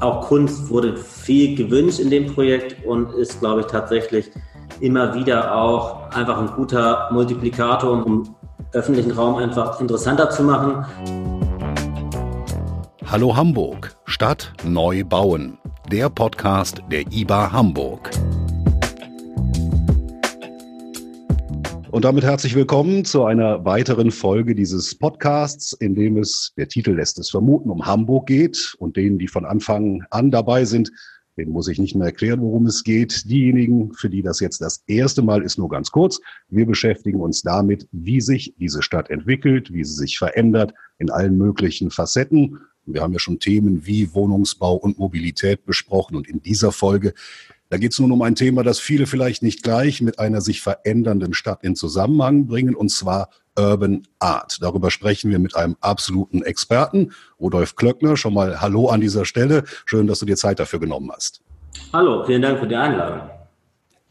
auch 0.00 0.22
Kunst 0.22 0.68
wurde 0.70 0.96
viel 0.96 1.54
gewünscht 1.54 2.00
in 2.00 2.10
dem 2.10 2.26
Projekt 2.26 2.84
und 2.86 3.12
ist, 3.14 3.40
glaube 3.40 3.60
ich, 3.60 3.66
tatsächlich 3.66 4.30
immer 4.80 5.14
wieder 5.14 5.54
auch 5.54 6.10
einfach 6.10 6.38
ein 6.38 6.50
guter 6.56 7.08
Multiplikator, 7.12 8.04
um 8.04 8.34
öffentlichen 8.72 9.10
Raum 9.12 9.36
einfach 9.36 9.80
interessanter 9.80 10.30
zu 10.30 10.42
machen. 10.42 10.84
Hallo 13.06 13.36
Hamburg, 13.36 13.94
Stadt 14.06 14.52
neu 14.64 15.04
bauen. 15.04 15.58
Der 15.90 16.08
Podcast 16.08 16.82
der 16.90 17.10
IBA 17.10 17.52
Hamburg. 17.52 18.10
Und 21.90 22.04
damit 22.04 22.22
herzlich 22.22 22.54
willkommen 22.54 23.04
zu 23.04 23.24
einer 23.24 23.64
weiteren 23.64 24.12
Folge 24.12 24.54
dieses 24.54 24.94
Podcasts, 24.94 25.72
in 25.72 25.96
dem 25.96 26.18
es, 26.18 26.52
der 26.56 26.68
Titel 26.68 26.92
lässt 26.92 27.18
es 27.18 27.30
vermuten, 27.30 27.68
um 27.68 27.84
Hamburg 27.84 28.26
geht. 28.26 28.76
Und 28.78 28.96
denen, 28.96 29.18
die 29.18 29.26
von 29.26 29.44
Anfang 29.44 30.04
an 30.10 30.30
dabei 30.30 30.64
sind, 30.64 30.92
denen 31.36 31.50
muss 31.50 31.66
ich 31.66 31.80
nicht 31.80 31.96
mehr 31.96 32.06
erklären, 32.06 32.42
worum 32.42 32.66
es 32.66 32.84
geht. 32.84 33.28
Diejenigen, 33.28 33.92
für 33.92 34.08
die 34.08 34.22
das 34.22 34.38
jetzt 34.38 34.60
das 34.60 34.84
erste 34.86 35.22
Mal 35.22 35.42
ist, 35.42 35.58
nur 35.58 35.68
ganz 35.68 35.90
kurz. 35.90 36.20
Wir 36.48 36.64
beschäftigen 36.64 37.20
uns 37.20 37.42
damit, 37.42 37.88
wie 37.90 38.20
sich 38.20 38.54
diese 38.56 38.82
Stadt 38.82 39.10
entwickelt, 39.10 39.72
wie 39.72 39.82
sie 39.82 39.94
sich 39.94 40.16
verändert 40.16 40.72
in 40.98 41.10
allen 41.10 41.36
möglichen 41.36 41.90
Facetten. 41.90 42.58
Wir 42.86 43.02
haben 43.02 43.14
ja 43.14 43.18
schon 43.18 43.40
Themen 43.40 43.84
wie 43.84 44.14
Wohnungsbau 44.14 44.76
und 44.76 45.00
Mobilität 45.00 45.64
besprochen. 45.64 46.14
Und 46.14 46.28
in 46.28 46.40
dieser 46.40 46.70
Folge 46.70 47.14
da 47.70 47.78
geht 47.78 47.92
es 47.92 48.00
nun 48.00 48.10
um 48.10 48.20
ein 48.22 48.34
Thema, 48.34 48.64
das 48.64 48.80
viele 48.80 49.06
vielleicht 49.06 49.42
nicht 49.42 49.62
gleich 49.62 50.02
mit 50.02 50.18
einer 50.18 50.40
sich 50.40 50.60
verändernden 50.60 51.34
Stadt 51.34 51.62
in 51.62 51.76
Zusammenhang 51.76 52.46
bringen, 52.46 52.74
und 52.74 52.90
zwar 52.90 53.30
Urban 53.56 54.02
Art. 54.18 54.58
Darüber 54.60 54.90
sprechen 54.90 55.30
wir 55.30 55.38
mit 55.38 55.54
einem 55.54 55.76
absoluten 55.80 56.42
Experten, 56.42 57.12
Rudolf 57.38 57.76
Klöckner. 57.76 58.16
Schon 58.16 58.34
mal 58.34 58.60
Hallo 58.60 58.88
an 58.88 59.00
dieser 59.00 59.24
Stelle. 59.24 59.64
Schön, 59.86 60.06
dass 60.06 60.18
du 60.18 60.26
dir 60.26 60.36
Zeit 60.36 60.58
dafür 60.58 60.80
genommen 60.80 61.10
hast. 61.12 61.42
Hallo, 61.92 62.24
vielen 62.24 62.42
Dank 62.42 62.58
für 62.58 62.66
die 62.66 62.76
Einladung. 62.76 63.39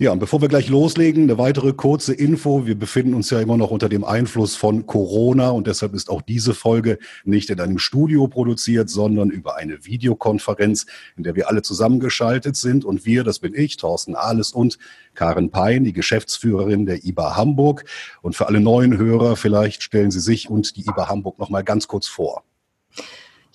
Ja, 0.02 0.14
und 0.14 0.20
bevor 0.20 0.40
wir 0.40 0.48
gleich 0.48 0.70
loslegen, 0.70 1.24
eine 1.24 1.38
weitere 1.38 1.74
kurze 1.74 2.14
Info. 2.14 2.66
Wir 2.66 2.80
befinden 2.80 3.14
uns 3.14 3.32
ja 3.32 3.42
immer 3.42 3.58
noch 3.58 3.70
unter 3.70 3.90
dem 3.90 4.06
Einfluss 4.06 4.56
von 4.56 4.86
Corona 4.86 5.50
und 5.50 5.68
deshalb 5.68 5.94
ist 5.94 6.10
auch 6.10 6.22
diese 6.22 6.54
Folge 6.54 7.00
nicht 7.26 7.50
in 7.50 7.60
einem 7.60 7.80
Studio 7.80 8.30
produziert, 8.30 8.90
sondern 8.90 9.30
über 9.30 9.58
eine 9.58 9.86
Videokonferenz, 9.86 10.86
in 11.18 11.24
der 11.24 11.36
wir 11.36 11.50
alle 11.50 11.64
zusammengeschaltet 11.64 12.56
sind. 12.56 12.86
Und 12.86 13.06
wir, 13.06 13.26
das 13.26 13.40
bin 13.40 13.54
ich, 13.54 13.76
Thorsten 13.76 14.16
Ahles 14.16 14.54
und 14.54 14.80
Karen 15.16 15.50
Pein, 15.50 15.84
die 15.84 15.92
Geschäftsführerin 15.92 16.86
der 16.86 17.04
IBA 17.04 17.36
Hamburg. 17.36 17.84
Und 18.22 18.38
für 18.38 18.48
alle 18.48 18.62
neuen 18.62 18.98
Hörer, 18.98 19.36
vielleicht 19.36 19.84
stellen 19.84 20.12
Sie 20.12 20.22
sich 20.22 20.50
und 20.50 20.78
die 20.78 20.88
IBA 20.88 21.10
Hamburg 21.10 21.40
noch 21.40 21.50
mal 21.50 21.66
ganz 21.66 21.90
kurz 21.90 22.08
vor. 22.08 22.46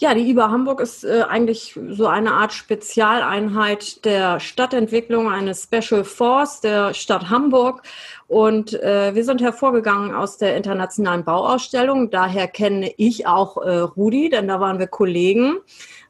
Ja, 0.05 0.13
die 0.13 0.29
IBA 0.29 0.51
Hamburg 0.51 0.83
ist 0.83 1.03
äh, 1.03 1.23
eigentlich 1.27 1.81
so 1.89 2.07
eine 2.09 2.33
Art 2.33 2.53
Spezialeinheit 2.53 4.05
der 4.05 4.39
Stadtentwicklung, 4.39 5.31
eine 5.31 5.55
Special 5.55 6.05
Force 6.05 6.61
der 6.61 6.93
Stadt 6.93 7.31
Hamburg. 7.31 7.83
Und 8.29 8.75
äh, 8.83 9.15
wir 9.15 9.25
sind 9.25 9.41
hervorgegangen 9.41 10.15
aus 10.15 10.37
der 10.37 10.59
internationalen 10.59 11.25
Bauausstellung. 11.25 12.11
Daher 12.11 12.49
kenne 12.49 12.93
ich 12.99 13.27
auch 13.27 13.57
äh, 13.57 13.79
Rudi, 13.79 14.29
denn 14.29 14.47
da 14.47 14.61
waren 14.61 14.79
wir 14.79 14.89
Kollegen, 14.89 15.57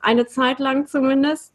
eine 0.00 0.26
Zeit 0.26 0.58
lang 0.58 0.88
zumindest. 0.88 1.52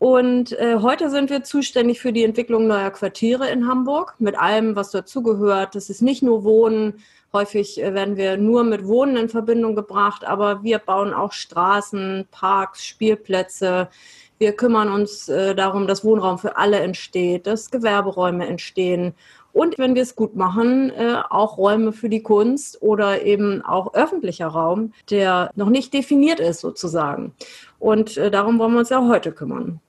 Und 0.00 0.58
äh, 0.58 0.78
heute 0.82 1.08
sind 1.08 1.30
wir 1.30 1.44
zuständig 1.44 2.00
für 2.00 2.12
die 2.12 2.24
Entwicklung 2.24 2.66
neuer 2.66 2.90
Quartiere 2.90 3.48
in 3.48 3.68
Hamburg 3.68 4.16
mit 4.18 4.36
allem, 4.36 4.74
was 4.74 4.90
dazugehört. 4.90 5.76
Das 5.76 5.88
ist 5.88 6.02
nicht 6.02 6.24
nur 6.24 6.42
Wohnen, 6.42 6.94
Häufig 7.36 7.82
äh, 7.82 7.92
werden 7.92 8.16
wir 8.16 8.38
nur 8.38 8.64
mit 8.64 8.86
Wohnen 8.86 9.18
in 9.18 9.28
Verbindung 9.28 9.76
gebracht, 9.76 10.24
aber 10.24 10.62
wir 10.62 10.78
bauen 10.78 11.12
auch 11.12 11.32
Straßen, 11.32 12.26
Parks, 12.30 12.86
Spielplätze. 12.86 13.90
Wir 14.38 14.52
kümmern 14.52 14.88
uns 14.88 15.28
äh, 15.28 15.54
darum, 15.54 15.86
dass 15.86 16.02
Wohnraum 16.02 16.38
für 16.38 16.56
alle 16.56 16.80
entsteht, 16.80 17.46
dass 17.46 17.70
Gewerberäume 17.70 18.46
entstehen 18.46 19.14
und 19.52 19.76
wenn 19.76 19.94
wir 19.94 20.00
es 20.00 20.16
gut 20.16 20.34
machen, 20.34 20.90
äh, 20.96 21.16
auch 21.28 21.58
Räume 21.58 21.92
für 21.92 22.08
die 22.08 22.22
Kunst 22.22 22.80
oder 22.80 23.22
eben 23.22 23.62
auch 23.62 23.92
öffentlicher 23.92 24.46
Raum, 24.46 24.94
der 25.10 25.50
noch 25.56 25.68
nicht 25.68 25.92
definiert 25.92 26.40
ist 26.40 26.60
sozusagen. 26.60 27.34
Und 27.78 28.16
darum 28.16 28.58
wollen 28.58 28.72
wir 28.72 28.78
uns 28.78 28.88
ja 28.88 29.06
heute 29.06 29.32
kümmern. 29.32 29.80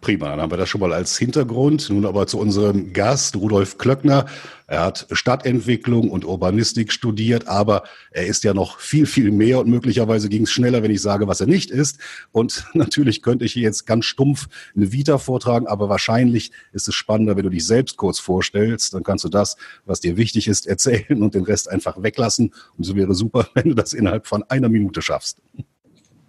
Prima, 0.00 0.28
dann 0.28 0.40
haben 0.40 0.52
wir 0.52 0.56
das 0.56 0.68
schon 0.68 0.80
mal 0.80 0.92
als 0.92 1.18
Hintergrund. 1.18 1.90
Nun 1.90 2.06
aber 2.06 2.28
zu 2.28 2.38
unserem 2.38 2.92
Gast, 2.92 3.34
Rudolf 3.34 3.78
Klöckner. 3.78 4.26
Er 4.68 4.84
hat 4.84 5.08
Stadtentwicklung 5.10 6.10
und 6.10 6.24
Urbanistik 6.24 6.92
studiert, 6.92 7.48
aber 7.48 7.82
er 8.12 8.26
ist 8.26 8.44
ja 8.44 8.54
noch 8.54 8.78
viel, 8.78 9.06
viel 9.06 9.32
mehr 9.32 9.58
und 9.58 9.68
möglicherweise 9.68 10.28
ging 10.28 10.44
es 10.44 10.52
schneller, 10.52 10.84
wenn 10.84 10.92
ich 10.92 11.02
sage, 11.02 11.26
was 11.26 11.40
er 11.40 11.48
nicht 11.48 11.72
ist. 11.72 11.98
Und 12.30 12.64
natürlich 12.74 13.22
könnte 13.22 13.44
ich 13.44 13.54
hier 13.54 13.64
jetzt 13.64 13.86
ganz 13.86 14.04
stumpf 14.04 14.48
eine 14.76 14.92
Vita 14.92 15.18
vortragen, 15.18 15.66
aber 15.66 15.88
wahrscheinlich 15.88 16.52
ist 16.72 16.86
es 16.86 16.94
spannender, 16.94 17.36
wenn 17.36 17.44
du 17.44 17.50
dich 17.50 17.66
selbst 17.66 17.96
kurz 17.96 18.20
vorstellst. 18.20 18.94
Dann 18.94 19.02
kannst 19.02 19.24
du 19.24 19.28
das, 19.28 19.56
was 19.84 19.98
dir 19.98 20.16
wichtig 20.16 20.46
ist, 20.46 20.68
erzählen 20.68 21.24
und 21.24 21.34
den 21.34 21.42
Rest 21.42 21.68
einfach 21.68 22.00
weglassen. 22.00 22.54
Und 22.76 22.84
so 22.84 22.94
wäre 22.94 23.14
super, 23.14 23.48
wenn 23.54 23.70
du 23.70 23.74
das 23.74 23.94
innerhalb 23.94 24.28
von 24.28 24.44
einer 24.44 24.68
Minute 24.68 25.02
schaffst. 25.02 25.38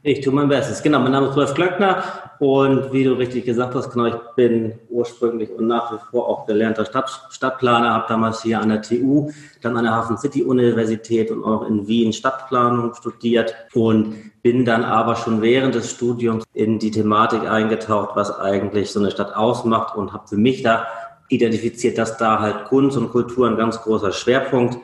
Ich 0.02 0.22
tue 0.22 0.32
mein 0.32 0.48
Bestes. 0.48 0.82
Genau, 0.82 1.00
mein 1.00 1.12
Name 1.12 1.28
ist 1.28 1.36
Rolf 1.36 1.54
Klöckner 1.54 2.02
und 2.40 2.94
wie 2.94 3.04
du 3.04 3.16
richtig 3.16 3.44
gesagt 3.44 3.76
hast, 3.76 3.92
genau, 3.92 4.06
ich 4.06 4.16
bin 4.38 4.80
ursprünglich 4.90 5.50
und 5.52 5.68
nach 5.68 5.92
wie 5.92 5.98
vor 6.10 6.30
auch 6.30 6.46
gelernter 6.46 6.86
Stadt, 6.86 7.10
Stadtplaner, 7.32 7.96
habe 7.96 8.06
damals 8.08 8.42
hier 8.42 8.62
an 8.62 8.70
der 8.70 8.82
TU, 8.82 9.30
dann 9.62 9.76
an 9.76 9.84
der 9.84 9.94
Hafen 9.94 10.18
City 10.18 10.42
Universität 10.44 11.32
und 11.32 11.44
auch 11.44 11.68
in 11.68 11.86
Wien 11.86 12.14
Stadtplanung 12.14 12.94
studiert 12.94 13.54
und 13.74 14.16
bin 14.42 14.64
dann 14.64 14.86
aber 14.86 15.18
schon 15.18 15.42
während 15.42 15.76
des 15.76 15.92
Studiums 15.92 16.46
in 16.54 16.80
die 16.80 16.92
Thematik 16.92 17.42
eingetaucht, 17.42 18.12
was 18.16 18.40
eigentlich 18.40 18.92
so 18.92 19.02
eine 19.02 19.12
Stadt 19.12 19.36
ausmacht 19.36 19.98
und 19.98 20.14
habe 20.14 20.30
für 20.30 20.38
mich 20.38 20.64
da 20.64 20.88
identifiziert, 21.28 21.98
dass 21.98 22.16
da 22.16 22.40
halt 22.40 22.64
Kunst 22.70 22.96
und 22.96 23.12
Kultur 23.12 23.50
ein 23.50 23.58
ganz 23.58 23.82
großer 23.82 24.14
Schwerpunkt 24.14 24.78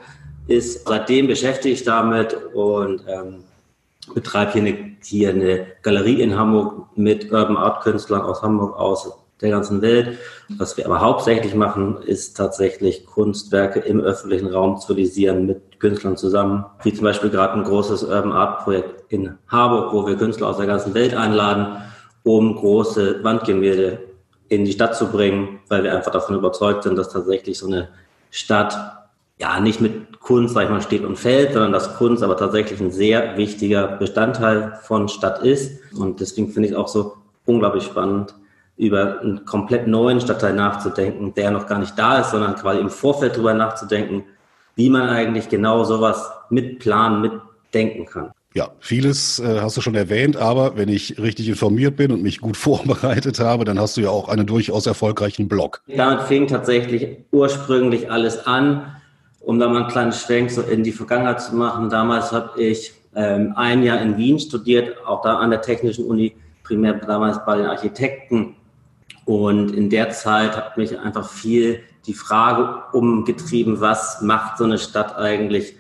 ist. 0.47 0.85
Seitdem 0.85 1.27
beschäftige 1.27 1.73
ich 1.73 1.85
damit 1.85 2.37
und 2.53 3.01
ähm, 3.07 3.44
betreibe 4.13 4.51
hier 4.53 4.61
eine, 4.61 4.95
hier 5.03 5.29
eine 5.29 5.67
Galerie 5.81 6.21
in 6.21 6.37
Hamburg 6.37 6.87
mit 6.95 7.31
Urban 7.31 7.57
Art 7.57 7.83
Künstlern 7.83 8.21
aus 8.21 8.41
Hamburg, 8.41 8.77
aus 8.77 9.11
der 9.41 9.49
ganzen 9.49 9.81
Welt. 9.81 10.17
Was 10.57 10.77
wir 10.77 10.85
aber 10.85 11.01
hauptsächlich 11.01 11.55
machen, 11.55 11.97
ist 12.01 12.37
tatsächlich 12.37 13.05
Kunstwerke 13.05 13.79
im 13.79 13.99
öffentlichen 13.99 14.47
Raum 14.47 14.79
zu 14.79 14.93
realisieren 14.93 15.45
mit 15.45 15.79
Künstlern 15.79 16.17
zusammen. 16.17 16.65
Wie 16.83 16.93
zum 16.93 17.03
Beispiel 17.03 17.29
gerade 17.29 17.53
ein 17.53 17.63
großes 17.63 18.03
Urban 18.03 18.31
Art 18.31 18.63
Projekt 18.63 19.11
in 19.11 19.37
Harburg, 19.47 19.93
wo 19.93 20.07
wir 20.07 20.15
Künstler 20.15 20.47
aus 20.47 20.57
der 20.57 20.67
ganzen 20.67 20.93
Welt 20.93 21.13
einladen, 21.13 21.81
um 22.23 22.55
große 22.55 23.23
Wandgemälde 23.23 23.99
in 24.47 24.63
die 24.63 24.71
Stadt 24.71 24.95
zu 24.95 25.07
bringen, 25.07 25.59
weil 25.67 25.83
wir 25.83 25.95
einfach 25.95 26.11
davon 26.11 26.35
überzeugt 26.35 26.83
sind, 26.83 26.95
dass 26.95 27.09
tatsächlich 27.09 27.57
so 27.57 27.67
eine 27.67 27.89
Stadt 28.31 29.04
ja 29.37 29.59
nicht 29.59 29.81
mit 29.81 30.19
Kunst, 30.19 30.53
sag 30.53 30.63
ich 30.63 30.69
mal, 30.69 30.81
steht 30.81 31.03
und 31.03 31.17
fällt, 31.17 31.53
sondern 31.53 31.71
dass 31.71 31.97
Kunst 31.97 32.23
aber 32.23 32.37
tatsächlich 32.37 32.79
ein 32.79 32.91
sehr 32.91 33.37
wichtiger 33.37 33.87
Bestandteil 33.87 34.79
von 34.83 35.07
Stadt 35.07 35.43
ist. 35.43 35.93
Und 35.93 36.19
deswegen 36.19 36.51
finde 36.51 36.67
ich 36.67 36.73
es 36.73 36.77
auch 36.77 36.87
so 36.87 37.17
unglaublich 37.45 37.83
spannend, 37.83 38.33
über 38.77 39.21
einen 39.21 39.45
komplett 39.45 39.87
neuen 39.87 40.19
Stadtteil 40.19 40.53
nachzudenken, 40.53 41.33
der 41.33 41.51
noch 41.51 41.67
gar 41.67 41.79
nicht 41.79 41.97
da 41.97 42.19
ist, 42.19 42.31
sondern 42.31 42.55
quasi 42.55 42.79
im 42.79 42.89
Vorfeld 42.89 43.35
darüber 43.35 43.53
nachzudenken, 43.53 44.23
wie 44.75 44.89
man 44.89 45.09
eigentlich 45.09 45.47
genau 45.47 45.83
sowas 45.83 46.29
mitplanen, 46.49 47.21
mitdenken 47.21 48.05
kann. 48.05 48.31
Ja, 48.53 48.69
vieles 48.79 49.39
äh, 49.39 49.59
hast 49.59 49.75
du 49.75 49.81
schon 49.81 49.95
erwähnt, 49.95 50.37
aber 50.37 50.77
wenn 50.77 50.87
ich 50.87 51.19
richtig 51.19 51.49
informiert 51.49 51.97
bin 51.97 52.11
und 52.11 52.23
mich 52.23 52.39
gut 52.39 52.57
vorbereitet 52.57 53.39
habe, 53.39 53.65
dann 53.65 53.79
hast 53.79 53.97
du 53.97 54.01
ja 54.01 54.09
auch 54.09 54.29
einen 54.29 54.47
durchaus 54.47 54.85
erfolgreichen 54.85 55.47
Blog. 55.47 55.81
Damit 55.87 56.21
fing 56.23 56.47
tatsächlich 56.47 57.17
ursprünglich 57.31 58.09
alles 58.09 58.47
an 58.47 58.95
um 59.45 59.59
da 59.59 59.69
mal 59.69 59.83
einen 59.83 59.91
kleinen 59.91 60.11
Schwenk 60.11 60.49
so 60.49 60.61
in 60.63 60.83
die 60.83 60.91
Vergangenheit 60.91 61.41
zu 61.41 61.55
machen. 61.55 61.89
Damals 61.89 62.31
habe 62.31 62.59
ich 62.61 62.93
ähm, 63.15 63.53
ein 63.55 63.83
Jahr 63.83 64.01
in 64.01 64.17
Wien 64.17 64.39
studiert, 64.39 64.97
auch 65.05 65.21
da 65.21 65.37
an 65.37 65.51
der 65.51 65.61
Technischen 65.61 66.05
Uni, 66.05 66.35
primär 66.63 66.93
damals 66.93 67.43
bei 67.45 67.57
den 67.57 67.67
Architekten. 67.67 68.55
Und 69.25 69.71
in 69.71 69.89
der 69.89 70.09
Zeit 70.09 70.55
hat 70.57 70.77
mich 70.77 70.99
einfach 70.99 71.29
viel 71.29 71.81
die 72.07 72.13
Frage 72.13 72.83
umgetrieben, 72.91 73.81
was 73.81 74.21
macht 74.21 74.57
so 74.57 74.63
eine 74.63 74.77
Stadt 74.77 75.15
eigentlich 75.15 75.75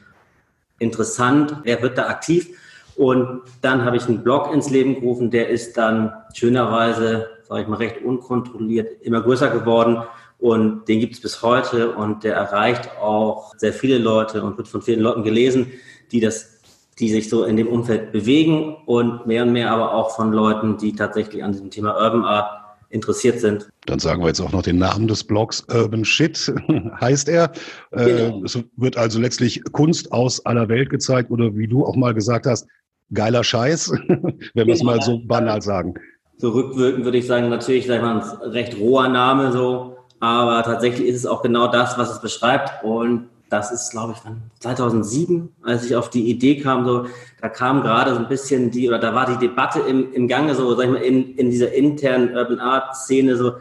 interessant? 0.79 1.57
Wer 1.63 1.81
wird 1.81 1.97
da 1.97 2.07
aktiv? 2.07 2.49
Und 2.95 3.41
dann 3.61 3.83
habe 3.83 3.97
ich 3.97 4.07
einen 4.07 4.23
Blog 4.23 4.53
ins 4.53 4.69
Leben 4.69 4.95
gerufen, 4.95 5.29
der 5.29 5.49
ist 5.49 5.77
dann 5.77 6.13
schönerweise, 6.33 7.29
sage 7.47 7.63
ich 7.63 7.67
mal, 7.67 7.77
recht 7.77 8.03
unkontrolliert 8.03 9.01
immer 9.01 9.21
größer 9.21 9.49
geworden 9.49 10.03
und 10.39 10.87
den 10.87 10.99
gibt 10.99 11.13
es 11.13 11.21
bis 11.21 11.41
heute 11.41 11.95
und 11.95 12.23
der 12.23 12.35
erreicht 12.35 12.89
auch 12.99 13.53
sehr 13.57 13.73
viele 13.73 13.97
Leute 13.97 14.43
und 14.43 14.57
wird 14.57 14.67
von 14.67 14.81
vielen 14.81 14.99
Leuten 14.99 15.23
gelesen, 15.23 15.71
die 16.11 16.19
das, 16.19 16.61
die 16.99 17.09
sich 17.09 17.29
so 17.29 17.45
in 17.45 17.57
dem 17.57 17.67
Umfeld 17.67 18.11
bewegen 18.11 18.75
und 18.85 19.25
mehr 19.25 19.43
und 19.43 19.53
mehr 19.53 19.71
aber 19.71 19.93
auch 19.93 20.15
von 20.15 20.31
Leuten, 20.31 20.77
die 20.77 20.93
tatsächlich 20.93 21.43
an 21.43 21.51
diesem 21.51 21.69
Thema 21.69 21.95
Urban 21.95 22.25
Art 22.25 22.65
interessiert 22.89 23.39
sind. 23.39 23.69
Dann 23.85 23.99
sagen 23.99 24.21
wir 24.21 24.27
jetzt 24.27 24.39
auch 24.39 24.51
noch 24.51 24.61
den 24.61 24.77
Namen 24.77 25.07
des 25.07 25.23
Blogs. 25.23 25.65
Urban 25.71 26.05
Shit 26.05 26.53
heißt 27.01 27.29
er. 27.29 27.51
Äh, 27.91 28.05
genau. 28.05 28.43
Es 28.43 28.57
wird 28.77 28.97
also 28.97 29.19
letztlich 29.19 29.61
Kunst 29.71 30.11
aus 30.11 30.45
aller 30.45 30.69
Welt 30.69 30.89
gezeigt 30.89 31.31
oder 31.31 31.55
wie 31.55 31.67
du 31.67 31.85
auch 31.85 31.95
mal 31.95 32.13
gesagt 32.13 32.45
hast, 32.45 32.67
geiler 33.13 33.43
Scheiß, 33.43 33.91
wenn 34.53 34.67
wir 34.67 34.73
es 34.73 34.79
genau. 34.79 34.91
mal 34.93 35.01
so 35.01 35.19
banal 35.25 35.61
sagen. 35.61 35.95
so 36.37 36.49
rückwirkend 36.49 37.05
würde 37.05 37.17
ich 37.17 37.27
sagen, 37.27 37.49
natürlich 37.49 37.85
sag 37.85 37.97
ich 37.97 38.01
mal, 38.01 38.19
ein 38.19 38.49
recht 38.51 38.79
roher 38.79 39.09
Name 39.09 39.51
so, 39.51 39.94
aber 40.25 40.63
tatsächlich 40.63 41.07
ist 41.07 41.17
es 41.17 41.25
auch 41.25 41.41
genau 41.41 41.67
das, 41.67 41.97
was 41.97 42.11
es 42.11 42.21
beschreibt. 42.21 42.83
Und 42.83 43.27
das 43.49 43.71
ist, 43.71 43.91
glaube 43.91 44.13
ich, 44.13 44.59
2007, 44.59 45.49
als 45.63 45.85
ich 45.85 45.95
auf 45.95 46.09
die 46.09 46.29
Idee 46.29 46.59
kam, 46.59 46.85
so, 46.85 47.05
da 47.41 47.49
kam 47.49 47.83
gerade 47.83 48.13
so 48.13 48.19
ein 48.19 48.27
bisschen 48.27 48.71
die, 48.71 48.87
oder 48.87 48.97
da 48.97 49.13
war 49.13 49.25
die 49.27 49.37
Debatte 49.37 49.79
im, 49.81 50.11
im 50.13 50.27
Gange, 50.27 50.55
so, 50.55 50.73
sag 50.75 50.85
ich 50.85 50.91
mal, 50.91 51.01
in, 51.01 51.35
in 51.35 51.49
dieser 51.51 51.73
internen 51.73 52.35
Urban 52.35 52.59
Art 52.59 52.95
Szene, 52.95 53.35
so, 53.35 53.53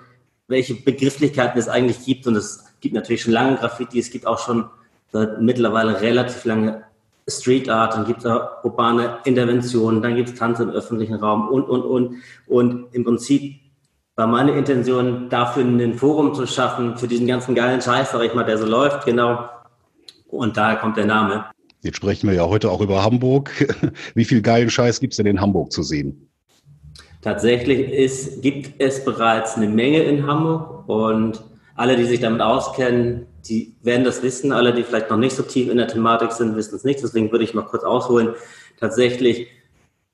welche 0.49 0.75
Begrifflichkeiten 0.75 1.59
es 1.59 1.69
eigentlich 1.69 2.05
gibt. 2.05 2.27
Und 2.27 2.37
es 2.37 2.65
gibt 2.81 2.95
natürlich 2.95 3.23
schon 3.23 3.33
lange 3.33 3.57
Graffiti, 3.57 3.99
es 3.99 4.11
gibt 4.11 4.27
auch 4.27 4.39
schon 4.39 4.65
seit 5.13 5.41
mittlerweile 5.41 6.01
relativ 6.01 6.45
lange 6.45 6.85
Street 7.29 7.69
Art, 7.69 7.95
dann 7.95 8.05
gibt 8.05 8.25
es 8.25 8.31
urbane 8.63 9.19
Interventionen, 9.25 10.03
dann 10.03 10.15
gibt 10.15 10.31
es 10.31 10.35
Tanz 10.35 10.61
im 10.61 10.71
öffentlichen 10.71 11.15
Raum 11.15 11.49
und, 11.49 11.65
und, 11.65 11.83
und. 11.83 12.17
Und 12.47 12.87
im 12.93 13.05
Prinzip 13.05 13.61
war 14.17 14.27
meine 14.27 14.53
Intention, 14.53 15.29
dafür 15.29 15.65
ein 15.65 15.95
Forum 15.95 16.35
zu 16.35 16.47
schaffen, 16.47 16.97
für 16.97 17.09
diesen 17.09 17.27
ganzen 17.27 17.55
geilen 17.55 17.81
Scheiß, 17.81 18.13
sag 18.13 18.23
ich 18.23 18.35
mal, 18.35 18.45
der 18.45 18.59
so 18.59 18.67
läuft, 18.67 19.05
genau. 19.05 19.49
Und 20.29 20.57
daher 20.57 20.77
kommt 20.77 20.97
der 20.97 21.07
Name. 21.07 21.47
Jetzt 21.83 21.97
sprechen 21.97 22.29
wir 22.29 22.35
ja 22.35 22.47
heute 22.47 22.71
auch 22.71 22.81
über 22.81 23.05
Hamburg. 23.05 23.51
Wie 24.15 24.25
viel 24.25 24.41
geilen 24.41 24.71
Scheiß 24.71 25.01
gibt 25.01 25.13
es 25.13 25.19
denn 25.19 25.27
in 25.27 25.41
Hamburg 25.41 25.73
zu 25.73 25.83
sehen? 25.83 26.31
Tatsächlich 27.23 27.91
ist, 27.91 28.43
gibt 28.43 28.81
es 28.81 29.05
bereits 29.05 29.57
eine 29.57 29.69
Menge 29.69 30.03
in 30.03 30.27
Hamburg 30.27 30.89
und 30.89 31.43
alle, 31.75 31.97
die 31.97 32.05
sich 32.05 32.21
damit 32.21 32.41
auskennen, 32.41 33.27
die 33.49 33.75
werden 33.83 34.05
das 34.05 34.23
wissen. 34.23 34.53
Alle, 34.53 34.73
die 34.73 34.83
vielleicht 34.83 35.11
noch 35.11 35.17
nicht 35.17 35.35
so 35.35 35.43
tief 35.43 35.71
in 35.71 35.77
der 35.77 35.89
Thematik 35.89 36.33
sind, 36.33 36.57
wissen 36.57 36.77
es 36.77 36.85
nicht. 36.85 37.03
Deswegen 37.03 37.33
würde 37.33 37.45
ich 37.45 37.55
mal 37.55 37.63
kurz 37.63 37.83
ausholen. 37.83 38.35
Tatsächlich 38.79 39.49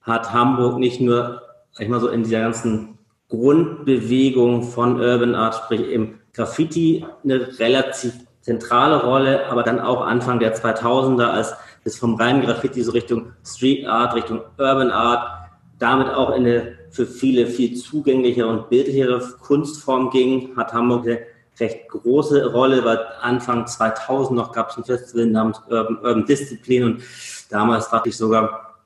hat 0.00 0.32
Hamburg 0.32 0.78
nicht 0.78 1.00
nur, 1.00 1.42
sag 1.72 1.84
ich 1.84 1.88
mal 1.88 2.00
so, 2.00 2.08
in 2.08 2.22
dieser 2.22 2.40
ganzen 2.40 2.98
Grundbewegung 3.30 4.64
von 4.64 5.00
Urban 5.00 5.34
Art, 5.34 5.54
sprich 5.54 5.90
im 5.90 6.18
Graffiti, 6.34 7.06
eine 7.24 7.58
relativ 7.58 8.12
zentrale 8.42 9.02
Rolle, 9.02 9.46
aber 9.46 9.62
dann 9.62 9.80
auch 9.80 10.02
Anfang 10.02 10.40
der 10.40 10.54
2000er, 10.54 11.26
als 11.26 11.54
es 11.84 11.98
vom 11.98 12.16
reinen 12.16 12.42
Graffiti 12.42 12.82
so 12.82 12.92
Richtung 12.92 13.32
Street 13.44 13.86
Art, 13.86 14.14
Richtung 14.14 14.40
Urban 14.58 14.90
Art, 14.90 15.48
damit 15.78 16.08
auch 16.08 16.30
in 16.30 16.46
eine 16.46 16.78
für 16.90 17.06
viele 17.06 17.46
viel 17.46 17.76
zugänglichere 17.76 18.48
und 18.48 18.68
bildlichere 18.68 19.20
Kunstform 19.40 20.10
ging, 20.10 20.56
hat 20.56 20.72
Hamburg 20.72 21.06
eine 21.06 21.20
recht 21.58 21.88
große 21.88 22.52
Rolle, 22.52 22.84
weil 22.84 22.98
Anfang 23.20 23.66
2000 23.66 24.36
noch 24.36 24.52
gab 24.52 24.70
es 24.70 24.76
ein 24.76 24.84
Festival 24.84 25.26
namens 25.26 25.60
Urban, 25.68 25.96
Urban 25.98 26.26
Discipline 26.26 26.86
und 26.86 27.02
damals 27.48 27.90
war 27.92 28.04
ich 28.04 28.16
sogar 28.16 28.80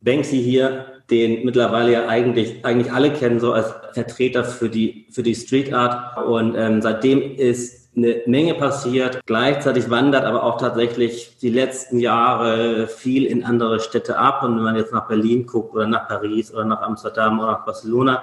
Banksy 0.00 0.42
hier, 0.42 0.95
den 1.10 1.44
mittlerweile 1.44 1.92
ja 1.92 2.08
eigentlich, 2.08 2.64
eigentlich 2.64 2.92
alle 2.92 3.12
kennen, 3.12 3.38
so 3.38 3.52
als 3.52 3.72
Vertreter 3.92 4.44
für 4.44 4.68
die, 4.68 5.06
für 5.10 5.22
die 5.22 5.34
Street 5.34 5.72
Art. 5.72 6.18
Und 6.26 6.56
ähm, 6.56 6.82
seitdem 6.82 7.36
ist 7.36 7.86
eine 7.96 8.22
Menge 8.26 8.54
passiert. 8.54 9.20
Gleichzeitig 9.24 9.88
wandert 9.88 10.24
aber 10.24 10.42
auch 10.42 10.58
tatsächlich 10.58 11.36
die 11.40 11.48
letzten 11.48 11.98
Jahre 11.98 12.88
viel 12.88 13.24
in 13.24 13.44
andere 13.44 13.80
Städte 13.80 14.18
ab. 14.18 14.42
Und 14.42 14.56
wenn 14.56 14.64
man 14.64 14.76
jetzt 14.76 14.92
nach 14.92 15.08
Berlin 15.08 15.46
guckt 15.46 15.74
oder 15.74 15.86
nach 15.86 16.08
Paris 16.08 16.52
oder 16.52 16.64
nach 16.64 16.82
Amsterdam 16.82 17.38
oder 17.38 17.52
nach 17.52 17.64
Barcelona, 17.64 18.22